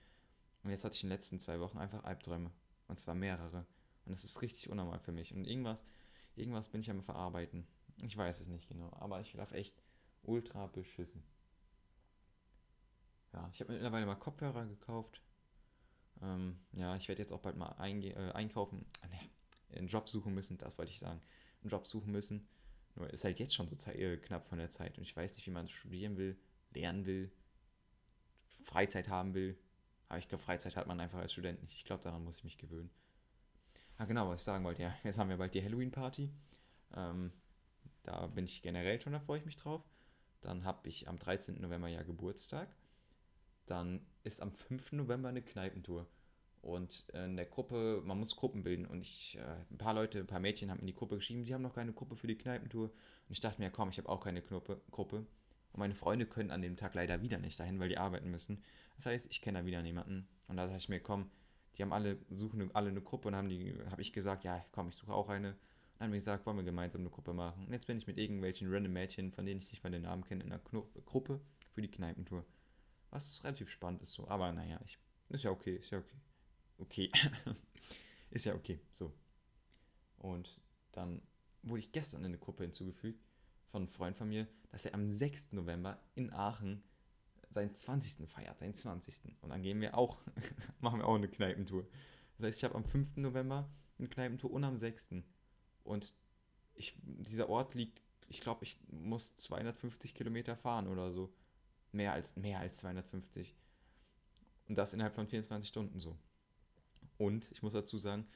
Und 0.64 0.70
jetzt 0.70 0.84
hatte 0.84 0.96
ich 0.96 1.04
in 1.04 1.10
den 1.10 1.16
letzten 1.16 1.40
zwei 1.40 1.60
Wochen 1.60 1.78
einfach 1.78 2.04
Albträume. 2.04 2.52
Und 2.88 3.00
zwar 3.00 3.16
mehrere. 3.16 3.66
Und 4.06 4.12
das 4.12 4.24
ist 4.24 4.42
richtig 4.42 4.70
unnormal 4.70 5.00
für 5.00 5.12
mich. 5.12 5.34
Und 5.34 5.46
irgendwas, 5.46 5.84
irgendwas 6.36 6.70
bin 6.70 6.82
ich 6.82 6.90
am 6.90 7.04
Verarbeiten. 7.04 7.68
Ich 8.02 8.16
weiß 8.16 8.40
es 8.40 8.48
nicht 8.48 8.68
genau, 8.68 8.92
aber 9.00 9.22
ich 9.22 9.30
schlafe 9.30 9.56
echt 9.56 9.83
ultra 10.24 10.68
beschissen. 10.68 11.24
Ja, 13.34 13.50
ich 13.54 13.62
habe 13.62 13.74
mittlerweile 13.74 14.06
mal 14.06 14.16
Kopfhörer 14.16 14.66
gekauft. 14.66 15.22
Ähm, 16.22 16.60
ja, 16.72 16.96
ich 16.96 17.08
werde 17.08 17.22
jetzt 17.22 17.32
auch 17.32 17.42
bald 17.42 17.58
mal 17.58 17.76
äh, 17.80 18.32
einkaufen. 18.32 18.86
Ah, 19.02 19.08
ne, 19.08 19.20
einen 19.78 19.88
Job 19.88 20.08
suchen 20.10 20.34
müssen, 20.34 20.58
das 20.58 20.78
wollte 20.78 20.92
ich 20.92 21.00
sagen. 21.00 21.22
Einen 21.62 21.72
Job 21.72 21.88
suchen 21.88 22.12
müssen. 22.12 22.48
Nur 22.96 23.10
ist 23.10 23.24
halt 23.24 23.40
jetzt 23.40 23.56
schon 23.56 23.68
so 23.68 23.92
äh, 23.92 24.18
knapp 24.18 24.48
von 24.48 24.60
der 24.60 24.70
Zeit 24.70 24.98
und 24.98 25.04
ich 25.04 25.16
weiß 25.16 25.36
nicht, 25.36 25.48
wie 25.48 25.52
man 25.52 25.68
studieren 25.68 26.16
will, 26.18 26.38
lernen 26.72 27.06
will, 27.06 27.32
Freizeit 28.62 29.08
haben 29.08 29.34
will. 29.34 29.58
Aber 30.10 30.20
ich 30.20 30.30
glaube, 30.30 30.44
Freizeit 30.44 30.76
hat 30.76 30.86
man 30.86 31.00
einfach 31.00 31.18
als 31.18 31.34
Student 31.34 31.62
nicht. 31.64 31.76
Ich 31.76 31.86
glaube, 31.86 32.04
daran 32.04 32.24
muss 32.24 32.38
ich 32.38 32.44
mich 32.44 32.58
gewöhnen. 32.60 32.92
Ah, 33.98 34.06
genau, 34.06 34.30
was 34.30 34.42
ich 34.42 34.46
sagen 34.46 34.64
wollte. 34.64 34.84
Ja, 34.84 34.96
jetzt 35.04 35.18
haben 35.18 35.30
wir 35.30 35.38
bald 35.38 35.54
die 35.56 35.64
Halloween-Party. 35.64 36.30
Ähm, 36.96 37.32
da 38.04 38.28
bin 38.28 38.46
ich 38.46 38.62
generell 38.62 39.02
schon, 39.02 39.14
da 39.14 39.20
freue 39.20 39.40
ich 39.40 39.46
mich 39.46 39.56
drauf. 39.56 39.84
Dann 40.44 40.66
habe 40.66 40.88
ich 40.88 41.08
am 41.08 41.18
13. 41.18 41.60
November 41.62 41.88
ja 41.88 42.04
Geburtstag. 42.04 42.68
Dann 43.66 44.06
ist 44.24 44.42
am 44.42 44.52
5. 44.52 44.92
November 44.94 45.30
eine 45.30 45.42
Kneipentour. 45.42 46.06
Und 46.62 47.08
in 47.14 47.36
der 47.36 47.46
Gruppe, 47.46 48.02
man 48.06 48.20
muss 48.20 48.36
Gruppen 48.36 48.64
bilden. 48.64 48.86
Und 48.86 49.02
ich, 49.02 49.38
äh, 49.38 49.56
ein 49.72 49.78
paar 49.78 49.94
Leute, 49.94 50.20
ein 50.20 50.28
paar 50.28 50.40
Mädchen 50.40 50.70
haben 50.70 50.80
in 50.80 50.88
die 50.88 50.94
Gruppe 50.94 51.16
geschrieben, 51.16 51.44
sie 51.44 51.54
haben 51.54 51.62
noch 51.62 51.76
keine 51.76 51.94
Gruppe 51.94 52.16
für 52.16 52.28
die 52.28 52.38
Kneipentour. 52.38 52.86
Und 52.86 52.94
ich 53.30 53.42
dachte 53.42 53.62
mir, 53.62 53.70
komm, 53.70 53.90
ich 53.90 53.98
habe 53.98 54.10
auch 54.10 54.24
keine 54.24 54.42
Gruppe. 54.42 55.26
Und 55.74 55.80
meine 55.80 55.96
Freunde 55.96 56.26
können 56.26 56.52
an 56.52 56.62
dem 56.62 56.78
Tag 56.78 56.94
leider 56.94 57.22
wieder 57.22 57.40
nicht 57.40 57.60
dahin, 57.60 57.80
weil 57.80 57.90
die 57.90 57.98
arbeiten 57.98 58.30
müssen. 58.30 58.64
Das 58.96 59.08
heißt, 59.08 59.32
ich 59.32 59.42
kenne 59.42 59.60
da 59.60 59.66
wieder 59.66 59.82
niemanden. 59.82 60.28
Und 60.48 60.58
da 60.58 60.66
dachte 60.66 60.78
ich 60.78 60.90
mir, 60.90 61.00
komm, 61.00 61.32
die 61.76 61.82
haben 61.82 61.94
alle, 61.94 62.18
suchen 62.30 62.70
alle 62.74 62.90
eine 62.90 63.02
Gruppe 63.02 63.30
und 63.30 63.36
haben 63.36 63.50
die, 63.50 63.76
habe 63.90 64.02
ich 64.02 64.14
gesagt, 64.14 64.44
ja, 64.44 64.64
komm, 64.72 64.90
ich 64.90 64.96
suche 64.96 65.14
auch 65.14 65.30
eine 65.30 65.56
haben 66.00 66.12
wir 66.12 66.20
gesagt, 66.20 66.46
wollen 66.46 66.58
wir 66.58 66.64
gemeinsam 66.64 67.02
eine 67.02 67.10
Gruppe 67.10 67.34
machen. 67.34 67.66
Und 67.66 67.74
jetzt 67.74 67.88
bin 67.88 67.98
ich 67.98 68.08
mit 68.08 68.18
irgendwelchen 68.18 68.72
random 68.72 68.94
Mädchen, 68.94 69.32
von 69.32 69.46
denen 69.46 69.62
ich 69.62 69.70
nicht 69.72 69.84
mal 69.84 69.92
den 69.92 70.04
Namen 70.04 70.24
kenne, 70.24 70.44
in 70.44 70.52
einer 70.52 70.62
Kno 70.62 70.90
Gruppe 71.06 71.40
für 71.72 71.82
die 71.82 71.92
Kneipentour. 71.92 72.46
Was 73.10 73.44
relativ 73.44 73.70
spannend 73.70 74.02
ist 74.02 74.14
so. 74.14 74.28
Aber 74.28 74.52
naja, 74.52 74.80
ich, 74.86 74.98
ist 75.30 75.44
ja 75.44 75.52
okay, 75.52 75.76
ist 75.78 75.92
ja 75.92 76.00
okay. 76.00 76.18
Okay. 76.78 77.12
ist 78.32 78.46
ja 78.46 78.56
okay, 78.56 78.80
so. 78.92 79.14
Und 80.18 80.60
dann 80.92 81.22
wurde 81.62 81.80
ich 81.80 81.92
gestern 81.92 82.22
in 82.22 82.28
eine 82.28 82.38
Gruppe 82.38 82.64
hinzugefügt 82.64 83.24
von 83.70 83.84
einem 83.84 83.90
Freund 83.90 84.18
von 84.18 84.30
mir, 84.30 84.48
dass 84.72 84.86
er 84.86 84.94
am 84.96 85.10
6. 85.10 85.54
November 85.54 86.00
in 86.16 86.32
Aachen 86.34 86.84
seinen 87.50 87.74
20. 87.74 88.28
feiert, 88.28 88.60
seinen 88.60 88.74
20. 88.74 89.22
Und 89.42 89.50
dann 89.50 89.62
gehen 89.62 89.80
wir 89.80 89.98
auch, 89.98 90.18
machen 90.80 91.00
wir 91.00 91.08
auch 91.08 91.16
eine 91.16 91.28
Kneipentour. 91.28 91.88
Das 92.38 92.48
heißt, 92.48 92.58
ich 92.58 92.64
habe 92.64 92.76
am 92.76 92.86
5. 92.86 93.18
November 93.18 93.70
eine 94.00 94.08
Kneipentour 94.08 94.52
und 94.52 94.64
am 94.64 94.78
6. 94.78 95.24
Und 95.84 96.14
ich, 96.76 96.96
dieser 97.04 97.50
Ort 97.50 97.74
liegt, 97.74 98.02
ich 98.28 98.42
glaube, 98.42 98.64
ich 98.64 98.78
muss 98.88 99.36
250 99.36 100.16
Kilometer 100.16 100.56
fahren 100.56 100.88
oder 100.88 101.12
so. 101.12 101.34
Mehr 101.92 102.14
als, 102.14 102.36
mehr 102.36 102.60
als 102.60 102.78
250. 102.78 103.56
Und 104.68 104.78
das 104.78 104.94
innerhalb 104.94 105.14
von 105.14 105.28
24 105.28 105.70
Stunden 105.70 106.00
so. 106.00 106.18
Und 107.18 107.52
ich 107.52 107.62
muss 107.62 107.74
dazu 107.74 107.98
sagen, 107.98 108.28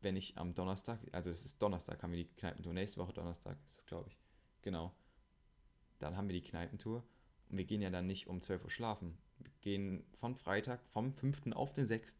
wenn 0.00 0.16
ich 0.16 0.36
am 0.36 0.54
Donnerstag, 0.54 1.00
also 1.12 1.30
es 1.30 1.44
ist 1.44 1.62
Donnerstag, 1.62 2.02
haben 2.02 2.12
wir 2.12 2.24
die 2.24 2.34
Kneipentour, 2.36 2.72
nächste 2.72 3.00
Woche 3.00 3.12
Donnerstag 3.12 3.56
ist 3.66 3.78
das, 3.78 3.86
glaube 3.86 4.10
ich. 4.10 4.18
Genau. 4.62 4.94
Dann 5.98 6.16
haben 6.16 6.28
wir 6.28 6.34
die 6.34 6.48
Kneipentour 6.48 7.04
und 7.48 7.56
wir 7.56 7.64
gehen 7.64 7.82
ja 7.82 7.90
dann 7.90 8.06
nicht 8.06 8.28
um 8.28 8.40
12 8.40 8.64
Uhr 8.64 8.70
schlafen. 8.70 9.18
Wir 9.38 9.50
gehen 9.60 10.04
von 10.14 10.36
Freitag, 10.36 10.84
vom 10.88 11.12
5. 11.12 11.52
auf 11.52 11.72
den 11.72 11.86
6. 11.86 12.18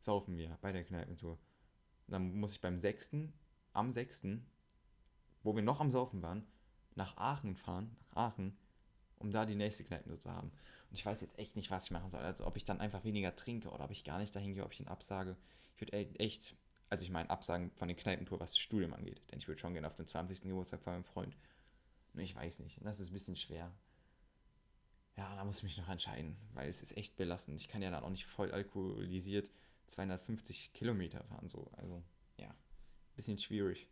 saufen 0.00 0.36
wir 0.36 0.56
bei 0.60 0.72
der 0.72 0.84
Kneipentour. 0.84 1.38
Dann 2.06 2.34
muss 2.34 2.52
ich 2.52 2.60
beim 2.60 2.78
6 2.78 3.12
am 3.74 3.90
6., 3.90 4.22
wo 5.42 5.54
wir 5.54 5.62
noch 5.62 5.80
am 5.80 5.90
Saufen 5.90 6.22
waren, 6.22 6.46
nach 6.94 7.16
Aachen 7.16 7.54
fahren, 7.54 7.96
nach 8.00 8.30
Aachen, 8.30 8.56
um 9.18 9.30
da 9.30 9.44
die 9.44 9.54
nächste 9.54 9.84
Kneipentour 9.84 10.18
zu 10.18 10.32
haben. 10.32 10.50
Und 10.90 10.98
ich 10.98 11.04
weiß 11.04 11.20
jetzt 11.20 11.38
echt 11.38 11.56
nicht, 11.56 11.70
was 11.70 11.84
ich 11.84 11.90
machen 11.90 12.10
soll. 12.10 12.22
Also 12.22 12.46
ob 12.46 12.56
ich 12.56 12.64
dann 12.64 12.80
einfach 12.80 13.04
weniger 13.04 13.34
trinke 13.34 13.68
oder 13.70 13.84
ob 13.84 13.90
ich 13.90 14.04
gar 14.04 14.18
nicht 14.18 14.34
dahin 14.34 14.54
gehe, 14.54 14.64
ob 14.64 14.72
ich 14.72 14.80
ihn 14.80 14.88
absage. 14.88 15.36
Ich 15.74 15.80
würde 15.80 15.92
echt, 15.92 16.56
also 16.88 17.04
ich 17.04 17.10
meine, 17.10 17.30
absagen 17.30 17.70
von 17.72 17.88
den 17.88 17.96
Kneipentour, 17.96 18.40
was 18.40 18.52
das 18.52 18.58
Studium 18.58 18.94
angeht. 18.94 19.20
Denn 19.30 19.38
ich 19.38 19.48
würde 19.48 19.60
schon 19.60 19.72
gerne 19.72 19.86
auf 19.86 19.94
den 19.94 20.06
20. 20.06 20.42
Geburtstag 20.42 20.82
von 20.82 20.94
meinem 20.94 21.04
Freund. 21.04 21.36
Und 22.12 22.20
ich 22.20 22.34
weiß 22.34 22.60
nicht. 22.60 22.78
Das 22.84 23.00
ist 23.00 23.10
ein 23.10 23.14
bisschen 23.14 23.36
schwer. 23.36 23.72
Ja, 25.16 25.34
da 25.36 25.44
muss 25.44 25.58
ich 25.58 25.64
mich 25.64 25.78
noch 25.78 25.88
entscheiden, 25.88 26.36
weil 26.54 26.68
es 26.68 26.82
ist 26.82 26.96
echt 26.96 27.16
belastend. 27.16 27.60
Ich 27.60 27.68
kann 27.68 27.82
ja 27.82 27.90
dann 27.90 28.02
auch 28.02 28.10
nicht 28.10 28.26
voll 28.26 28.50
alkoholisiert 28.50 29.50
250 29.86 30.72
Kilometer 30.72 31.22
fahren, 31.24 31.46
so. 31.46 31.70
Also, 31.76 32.02
ja 32.36 32.52
bisschen 33.14 33.38
schwierig. 33.38 33.88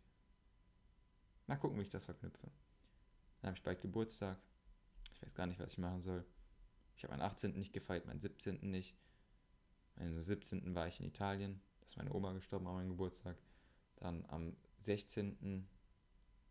Mal 1.47 1.57
gucken, 1.57 1.77
wie 1.77 1.83
ich 1.83 1.89
das 1.89 2.05
verknüpfe. 2.05 2.51
Dann 3.41 3.49
habe 3.49 3.57
ich 3.57 3.63
bald 3.63 3.81
Geburtstag. 3.81 4.37
Ich 5.15 5.21
weiß 5.21 5.35
gar 5.35 5.47
nicht, 5.47 5.59
was 5.59 5.73
ich 5.73 5.77
machen 5.77 6.01
soll. 6.01 6.25
Ich 6.95 7.03
habe 7.03 7.13
meinen 7.13 7.27
18. 7.27 7.57
nicht 7.57 7.73
gefeiert, 7.73 8.05
meinen 8.05 8.19
17. 8.19 8.59
nicht. 8.61 8.95
Meinen 9.95 10.21
17. 10.21 10.73
war 10.75 10.87
ich 10.87 10.99
in 10.99 11.05
Italien. 11.05 11.61
Da 11.81 11.87
ist 11.87 11.97
meine 11.97 12.13
Oma 12.13 12.33
gestorben 12.33 12.67
an 12.67 12.75
meinem 12.75 12.89
Geburtstag. 12.89 13.37
Dann 13.97 14.25
am 14.29 14.55
16. 14.81 15.67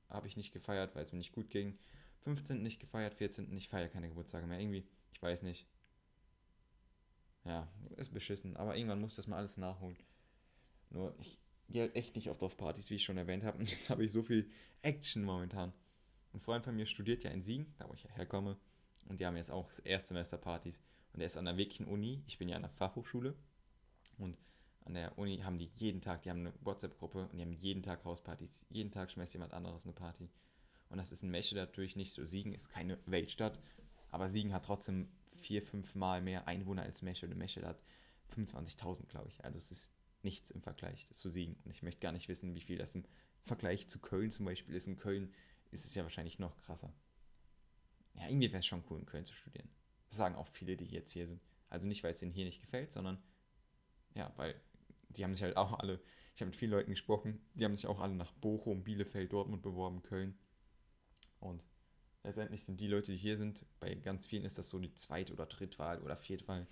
habe 0.09 0.27
ich 0.27 0.37
nicht 0.37 0.53
gefeiert, 0.53 0.95
weil 0.95 1.05
es 1.05 1.13
mir 1.13 1.19
nicht 1.19 1.33
gut 1.33 1.51
ging. 1.51 1.79
15. 2.25 2.63
nicht 2.63 2.81
gefeiert, 2.81 3.15
14. 3.15 3.55
ich 3.57 3.69
feiere 3.69 3.89
keine 3.89 4.09
Geburtstage 4.09 4.47
mehr. 4.47 4.61
Irgendwie, 4.61 4.87
ich 5.13 5.23
weiß 5.23 5.43
nicht. 5.43 5.67
Ja, 7.45 7.69
ist 7.97 8.13
beschissen. 8.13 8.57
Aber 8.57 8.77
irgendwann 8.77 9.01
muss 9.01 9.17
das 9.17 9.27
mal 9.27 9.39
alles 9.39 9.57
nachholen. 9.57 9.97
Nur, 10.91 11.15
ich 11.19 11.39
gehe 11.73 11.83
halt 11.83 11.97
echt 11.97 12.15
nicht 12.15 12.31
oft 12.31 12.43
auf 12.43 12.57
Partys, 12.57 12.91
wie 12.91 12.97
ich 12.97 13.05
schon 13.05 13.19
erwähnt 13.19 13.45
habe. 13.45 13.59
Und 13.59 13.71
jetzt 13.71 13.91
habe 13.91 14.05
ich 14.05 14.13
so 14.13 14.23
viel 14.23 14.49
Action 14.83 15.25
momentan. 15.25 15.73
Ein 16.33 16.41
Freund 16.41 16.65
von 16.65 16.77
mir 16.77 16.87
studiert 16.87 17.25
ja 17.25 17.31
in 17.31 17.43
Siegen, 17.43 17.75
da 17.79 17.89
wo 17.89 17.95
ich 17.95 18.05
herkomme. 18.17 18.57
Und 19.07 19.21
die 19.21 19.27
haben 19.27 19.37
jetzt 19.37 19.51
auch 19.51 19.71
Erstsemester-Partys. 19.85 20.81
Und 21.13 21.21
er 21.21 21.27
ist 21.27 21.37
an 21.37 21.45
der 21.45 21.57
wirklichen 21.57 21.87
Uni. 21.87 22.23
Ich 22.27 22.39
bin 22.39 22.49
ja 22.49 22.57
an 22.57 22.63
der 22.63 22.71
Fachhochschule. 22.71 23.35
Und 24.19 24.39
an 24.85 24.95
der 24.95 25.19
Uni 25.19 25.39
haben 25.39 25.59
die 25.59 25.71
jeden 25.75 26.01
Tag, 26.01 26.23
die 26.23 26.31
haben 26.31 26.41
eine 26.41 26.55
WhatsApp-Gruppe 26.63 27.29
und 27.29 27.37
die 27.37 27.43
haben 27.43 27.53
jeden 27.53 27.83
Tag 27.83 28.05
Hauspartys. 28.05 28.65
Jeden 28.69 28.91
Tag 28.91 29.11
schmeißt 29.11 29.35
jemand 29.35 29.53
anderes 29.53 29.85
eine 29.85 29.93
Party. 29.93 30.31
Und 30.89 30.99
das 30.99 31.13
ist 31.13 31.23
ein 31.23 31.31
Mesche 31.31 31.55
natürlich 31.55 31.97
nicht 31.97 32.13
so. 32.13 32.25
Siegen 32.27 32.53
ist 32.53 32.69
keine 32.69 32.99
Weltstadt, 33.07 33.59
aber 34.11 34.29
Siegen 34.29 34.53
hat 34.53 34.65
trotzdem 34.65 35.09
vier, 35.41 35.63
fünf 35.63 35.95
Mal 35.95 36.21
mehr 36.21 36.49
Einwohner 36.49 36.83
als 36.83 37.03
Mesche. 37.03 37.27
Und 37.27 37.37
Mesche 37.37 37.67
hat 37.67 37.83
25.000, 38.35 39.07
glaube 39.07 39.29
ich. 39.29 39.45
Also 39.45 39.57
es 39.57 39.71
ist 39.71 39.93
nichts 40.25 40.51
im 40.51 40.63
Vergleich 40.63 41.09
zu 41.11 41.29
Siegen. 41.29 41.57
Und 41.65 41.71
ich 41.71 41.83
möchte 41.83 42.01
gar 42.01 42.13
nicht 42.13 42.29
wissen, 42.29 42.55
wie 42.55 42.61
viel 42.61 42.79
das 42.79 42.95
im 42.95 43.05
Vergleich 43.43 43.89
zu 43.89 44.01
Köln 44.01 44.31
zum 44.31 44.45
Beispiel 44.45 44.75
ist. 44.75 44.87
In 44.87 44.97
Köln 44.97 45.33
ist 45.71 45.85
es 45.85 45.95
ja 45.95 46.03
wahrscheinlich 46.03 46.39
noch 46.39 46.57
krasser. 46.59 46.93
Ja, 48.15 48.29
irgendwie 48.29 48.51
wäre 48.51 48.61
es 48.61 48.67
schon 48.67 48.85
cool, 48.91 49.01
in 49.01 49.07
Köln 49.07 49.25
zu 49.25 49.35
studieren. 49.35 49.69
Das 50.09 50.19
sagen 50.19 50.37
auch 50.37 50.49
viele, 50.49 50.77
die 50.77 50.87
jetzt 50.87 51.11
hier 51.11 51.27
sind. 51.27 51.41
Also 51.71 51.87
nicht, 51.87 52.05
weil 52.05 52.13
es 52.13 52.23
ihnen 52.23 52.33
hier 52.33 52.45
nicht 52.45 52.61
gefällt, 52.61 52.93
sondern 52.93 53.23
ja, 54.15 54.33
weil 54.37 54.55
die 55.09 55.25
haben 55.25 55.35
sich 55.35 55.43
halt 55.43 55.57
auch 55.57 55.79
alle, 55.79 56.01
ich 56.35 56.41
habe 56.41 56.51
mit 56.51 56.57
vielen 56.57 56.71
Leuten 56.71 56.91
gesprochen, 56.91 57.41
die 57.55 57.65
haben 57.65 57.77
sich 57.77 57.87
auch 57.87 58.01
alle 58.01 58.15
nach 58.15 58.33
Bochum, 58.33 58.85
Bielefeld, 58.85 59.33
Dortmund 59.33 59.63
beworben, 59.63 60.03
Köln. 60.03 60.39
Und 61.41 61.65
letztendlich 62.23 62.65
sind 62.65 62.81
die 62.81 62.89
Leute, 62.89 63.13
die 63.13 63.19
hier 63.19 63.37
sind, 63.37 63.65
bei 63.81 63.95
ganz 63.95 64.27
vielen 64.27 64.45
ist 64.45 64.59
das 64.59 64.69
so 64.69 64.79
die 64.79 64.95
Zweit- 64.95 65.31
oder 65.31 65.47
Drittwahl 65.47 66.01
oder 66.03 66.17
Viertwahl. 66.17 66.67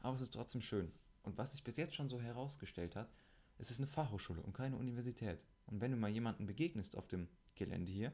Aber 0.00 0.16
es 0.16 0.20
ist 0.20 0.32
trotzdem 0.34 0.60
schön. 0.60 0.92
Und 1.22 1.38
was 1.38 1.52
sich 1.52 1.64
bis 1.64 1.76
jetzt 1.76 1.94
schon 1.94 2.08
so 2.08 2.20
herausgestellt 2.20 2.96
hat, 2.96 3.10
es 3.58 3.70
ist 3.70 3.78
eine 3.78 3.86
Fachhochschule 3.86 4.42
und 4.42 4.54
keine 4.54 4.76
Universität. 4.76 5.44
Und 5.66 5.80
wenn 5.80 5.90
du 5.90 5.96
mal 5.96 6.10
jemanden 6.10 6.46
begegnest 6.46 6.96
auf 6.96 7.06
dem 7.06 7.28
Gelände 7.54 7.92
hier, 7.92 8.12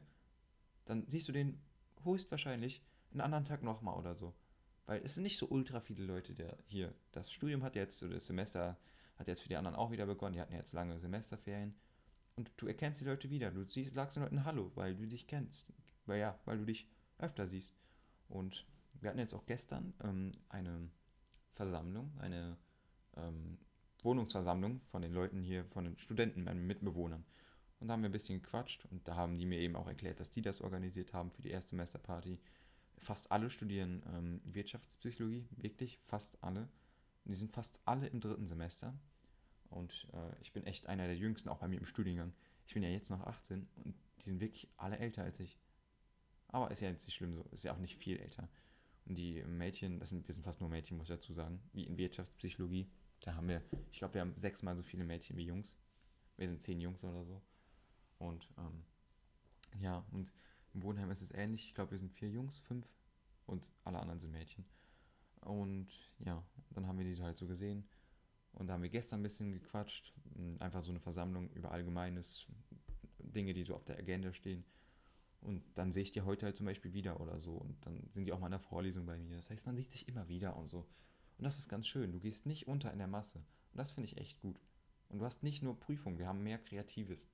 dann 0.85 1.05
siehst 1.09 1.29
du 1.29 1.33
den 1.33 1.61
höchstwahrscheinlich 2.03 2.83
einen 3.13 3.21
anderen 3.21 3.45
Tag 3.45 3.63
nochmal 3.63 3.97
oder 3.97 4.15
so. 4.15 4.35
Weil 4.87 5.03
es 5.03 5.15
sind 5.15 5.23
nicht 5.25 5.39
so 5.39 5.49
ultra 5.49 5.81
viele 5.81 6.05
Leute, 6.05 6.35
der 6.35 6.57
hier. 6.67 6.95
Das 7.13 7.33
Studium 7.33 7.63
hat 7.63 7.75
jetzt, 7.75 8.03
oder 8.03 8.15
das 8.15 8.27
Semester 8.27 8.77
hat 9.17 9.29
jetzt 9.29 9.43
für 9.43 9.49
die 9.49 9.57
anderen 9.57 9.77
auch 9.77 9.91
wieder 9.91 10.07
begonnen. 10.07 10.35
Die 10.35 10.41
hatten 10.41 10.55
jetzt 10.55 10.73
lange 10.73 10.99
Semesterferien. 10.99 11.75
Und 12.37 12.53
du 12.57 12.67
erkennst 12.67 13.01
die 13.01 13.05
Leute 13.05 13.31
wieder. 13.31 13.51
Du 13.51 13.65
siehst, 13.65 13.95
sagst 13.95 14.17
den 14.17 14.23
Leuten 14.23 14.45
Hallo, 14.45 14.71
weil 14.75 14.95
du 14.95 15.07
dich 15.07 15.27
kennst. 15.27 15.73
Weil 16.05 16.21
ja, 16.21 16.39
weil 16.45 16.59
du 16.59 16.67
dich 16.67 16.89
öfter 17.19 17.49
siehst. 17.49 17.75
Und 18.29 18.67
wir 19.01 19.11
hatten 19.11 19.19
jetzt 19.19 19.35
auch 19.35 19.47
gestern 19.47 19.95
ähm, 20.03 20.33
eine 20.49 20.89
Versammlung, 21.55 22.13
eine 22.19 22.57
ähm, 23.17 23.59
Wohnungsversammlung 24.03 24.81
von 24.91 25.03
den 25.03 25.13
Leuten 25.13 25.43
hier, 25.43 25.65
von 25.67 25.85
den 25.85 25.99
Studenten, 25.99 26.45
meinen 26.45 26.67
Mitbewohnern. 26.67 27.25
Und 27.79 27.89
da 27.89 27.93
haben 27.93 28.03
wir 28.03 28.09
ein 28.09 28.13
bisschen 28.13 28.41
gequatscht 28.41 28.87
und 28.91 29.07
da 29.07 29.17
haben 29.17 29.37
die 29.37 29.47
mir 29.47 29.59
eben 29.59 29.77
auch 29.77 29.87
erklärt, 29.87 30.21
dass 30.21 30.31
die 30.31 30.43
das 30.43 30.61
organisiert 30.61 31.13
haben 31.13 31.31
für 31.31 31.43
die 31.43 31.51
Erstsemesterparty. 31.51 32.39
Fast 32.99 33.31
alle 33.31 33.51
studieren 33.51 34.03
ähm, 34.15 34.41
Wirtschaftspsychologie, 34.45 35.47
wirklich 35.57 35.99
fast 36.05 36.43
alle. 36.43 36.69
Und 37.25 37.33
die 37.33 37.37
sind 37.37 37.53
fast 37.53 37.81
alle 37.85 38.07
im 38.07 38.21
dritten 38.21 38.47
Semester. 38.47 38.95
Und 39.69 40.09
äh, 40.13 40.41
ich 40.41 40.53
bin 40.53 40.65
echt 40.65 40.87
einer 40.87 41.07
der 41.07 41.17
jüngsten, 41.17 41.49
auch 41.49 41.59
bei 41.59 41.69
mir 41.69 41.79
im 41.79 41.87
Studiengang. 41.87 42.33
Ich 42.67 42.75
bin 42.75 42.83
ja 42.83 42.89
jetzt 42.89 43.11
noch 43.11 43.27
18 43.27 43.69
und 43.85 43.95
die 44.19 44.25
sind 44.25 44.41
wirklich 44.41 44.69
alle 44.77 44.99
älter 44.99 45.23
als 45.23 45.41
ich. 45.41 45.59
Aber 46.49 46.71
ist 46.71 46.81
ja 46.81 46.89
jetzt 46.89 47.07
nicht 47.07 47.17
schlimm 47.17 47.35
so, 47.35 47.45
ist 47.51 47.65
ja 47.65 47.75
auch 47.75 47.79
nicht 47.79 47.97
viel 47.97 48.19
älter. 48.19 48.49
Und 49.05 49.17
die 49.19 49.43
Mädchen, 49.45 50.01
das 50.01 50.09
sind, 50.09 50.27
wir 50.27 50.35
sind 50.35 50.43
fast 50.43 50.61
nur 50.61 50.71
Mädchen, 50.71 50.97
muss 50.97 51.09
ich 51.09 51.15
dazu 51.15 51.33
sagen, 51.33 51.61
wie 51.73 51.85
in 51.85 51.97
Wirtschaftspsychologie. 51.97 52.89
Da 53.27 53.35
haben 53.35 53.49
wir, 53.49 53.61
ich 53.91 53.99
glaube, 53.99 54.15
wir 54.15 54.21
haben 54.21 54.37
sechsmal 54.37 54.77
so 54.77 54.85
viele 54.85 55.05
Mädchen 55.05 55.37
wie 55.37 55.45
Jungs. 55.45 55.77
Wir 56.37 56.47
sind 56.47 56.63
zehn 56.63 56.81
Jungs 56.81 57.03
oder 57.03 57.25
so. 57.25 57.43
Und 58.19 58.49
ähm, 58.57 58.85
ja, 59.81 60.07
und 60.13 60.33
im 60.75 60.85
Wohnheim 60.85 61.11
ist 61.11 61.23
es 61.23 61.33
ähnlich. 61.33 61.67
Ich 61.67 61.75
glaube, 61.75 61.91
wir 61.91 61.99
sind 61.99 62.13
vier 62.13 62.31
Jungs, 62.31 62.61
fünf 62.61 62.89
und 63.47 63.73
alle 63.83 63.99
anderen 63.99 64.21
sind 64.21 64.31
Mädchen. 64.31 64.65
Und 65.41 65.89
ja, 66.21 66.41
dann 66.71 66.87
haben 66.87 66.99
wir 66.99 67.05
diese 67.05 67.25
halt 67.25 67.37
so 67.37 67.49
gesehen. 67.49 67.89
Und 68.53 68.69
da 68.69 68.75
haben 68.75 68.83
wir 68.83 68.91
gestern 68.91 69.21
ein 69.21 69.25
bisschen 69.25 69.51
gequatscht. 69.51 70.15
Einfach 70.61 70.83
so 70.83 70.91
eine 70.91 71.01
Versammlung 71.01 71.51
über 71.51 71.73
Allgemeines, 71.73 72.47
Dinge, 73.19 73.55
die 73.55 73.65
so 73.65 73.75
auf 73.75 73.85
der 73.85 73.99
Agenda 73.99 74.33
stehen. 74.33 74.65
Und 75.41 75.65
dann 75.75 75.91
sehe 75.91 76.05
ich 76.05 76.13
die 76.13 76.23
heute 76.23 76.47
halt 76.47 76.57
zum 76.57 76.67
Beispiel 76.67 76.93
wieder 76.93 77.21
oder 77.21 77.41
so. 77.41 77.55
Und 77.55 77.85
dann 77.85 78.09
sind 78.13 78.27
die 78.27 78.33
auch 78.33 78.39
mal 78.39 78.47
in 78.47 78.53
der 78.53 78.61
Vorlesung 78.61 79.05
bei 79.05 79.19
mir. 79.19 79.35
Das 79.37 79.51
heißt, 79.51 79.67
man 79.67 79.75
sieht 79.75 79.91
sich 79.91 80.07
immer 80.07 80.29
wieder 80.29 80.55
und 80.57 80.69
so. 80.69 80.87
Und 81.39 81.45
das 81.45 81.59
ist 81.59 81.69
ganz 81.69 81.87
schön. 81.87 82.13
Du 82.13 82.21
gehst 82.21 82.47
nicht 82.47 82.67
unter 82.67 82.93
in 82.93 82.99
der 82.99 83.09
Masse. 83.09 83.39
Und 83.73 83.79
das 83.79 83.93
finde 83.93 84.09
ich 84.09 84.17
echt 84.17 84.41
gut. 84.41 84.61
Und 85.09 85.19
du 85.19 85.25
hast 85.25 85.43
nicht 85.43 85.63
nur 85.63 85.79
Prüfungen, 85.79 86.19
wir 86.19 86.27
haben 86.27 86.43
mehr 86.43 86.59
Kreatives 86.59 87.29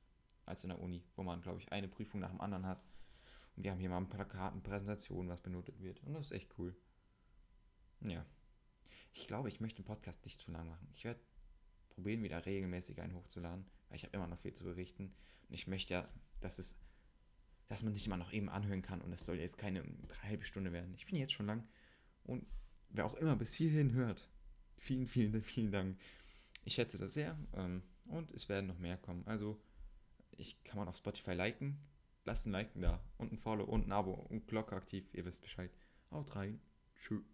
als 0.44 0.64
in 0.64 0.70
der 0.70 0.80
Uni, 0.80 1.04
wo 1.16 1.22
man, 1.22 1.40
glaube 1.40 1.60
ich, 1.60 1.72
eine 1.72 1.88
Prüfung 1.88 2.20
nach 2.20 2.30
dem 2.30 2.40
anderen 2.40 2.66
hat. 2.66 2.82
Und 3.56 3.64
wir 3.64 3.70
haben 3.70 3.78
hier 3.78 3.90
mal 3.90 3.98
ein 3.98 4.08
Plakat, 4.08 4.52
eine 4.52 4.62
Präsentation, 4.62 5.28
was 5.28 5.40
benotet 5.40 5.80
wird. 5.80 6.02
Und 6.02 6.14
das 6.14 6.26
ist 6.26 6.32
echt 6.32 6.50
cool. 6.58 6.74
Ja. 8.00 8.26
Ich 9.12 9.26
glaube, 9.28 9.48
ich 9.48 9.60
möchte 9.60 9.82
den 9.82 9.86
Podcast 9.86 10.24
nicht 10.24 10.38
zu 10.38 10.50
lang 10.50 10.66
machen. 10.66 10.88
Ich 10.94 11.04
werde 11.04 11.20
probieren, 11.90 12.22
wieder 12.22 12.44
regelmäßig 12.44 13.00
einen 13.00 13.14
hochzuladen, 13.14 13.66
weil 13.88 13.96
ich 13.96 14.04
habe 14.04 14.16
immer 14.16 14.26
noch 14.26 14.38
viel 14.38 14.54
zu 14.54 14.64
berichten. 14.64 15.14
Und 15.48 15.54
ich 15.54 15.66
möchte 15.66 15.94
ja, 15.94 16.08
dass 16.40 16.58
es, 16.58 16.80
dass 17.68 17.82
man 17.82 17.94
sich 17.94 18.06
immer 18.06 18.16
noch 18.16 18.32
eben 18.32 18.48
anhören 18.48 18.82
kann 18.82 19.02
und 19.02 19.12
es 19.12 19.24
soll 19.24 19.38
jetzt 19.38 19.58
keine 19.58 19.84
halbe 20.22 20.44
Stunde 20.44 20.72
werden. 20.72 20.94
Ich 20.94 21.06
bin 21.06 21.16
jetzt 21.16 21.32
schon 21.32 21.46
lang 21.46 21.66
und 22.24 22.46
wer 22.92 23.06
auch 23.06 23.14
immer 23.14 23.36
bis 23.36 23.54
hierhin 23.54 23.92
hört, 23.92 24.30
vielen, 24.76 25.06
vielen, 25.06 25.42
vielen 25.42 25.72
Dank. 25.72 25.98
Ich 26.64 26.74
schätze 26.74 26.98
das 26.98 27.14
sehr 27.14 27.36
ähm, 27.54 27.82
und 28.06 28.30
es 28.30 28.48
werden 28.48 28.66
noch 28.66 28.78
mehr 28.78 28.96
kommen. 28.96 29.26
Also, 29.26 29.60
ich 30.32 30.62
kann 30.64 30.78
man 30.78 30.88
auf 30.88 30.96
Spotify 30.96 31.32
liken. 31.32 31.78
Lasst 32.24 32.46
ein 32.46 32.52
Liken 32.52 32.82
da 32.82 33.02
und 33.18 33.32
ein 33.32 33.38
Follow 33.38 33.64
und 33.64 33.88
ein 33.88 33.92
Abo 33.92 34.12
und 34.12 34.46
Glocke 34.46 34.76
aktiv. 34.76 35.12
Ihr 35.12 35.24
wisst 35.24 35.42
Bescheid. 35.42 35.72
Haut 36.10 36.36
rein. 36.36 36.60
Tschüss. 37.00 37.31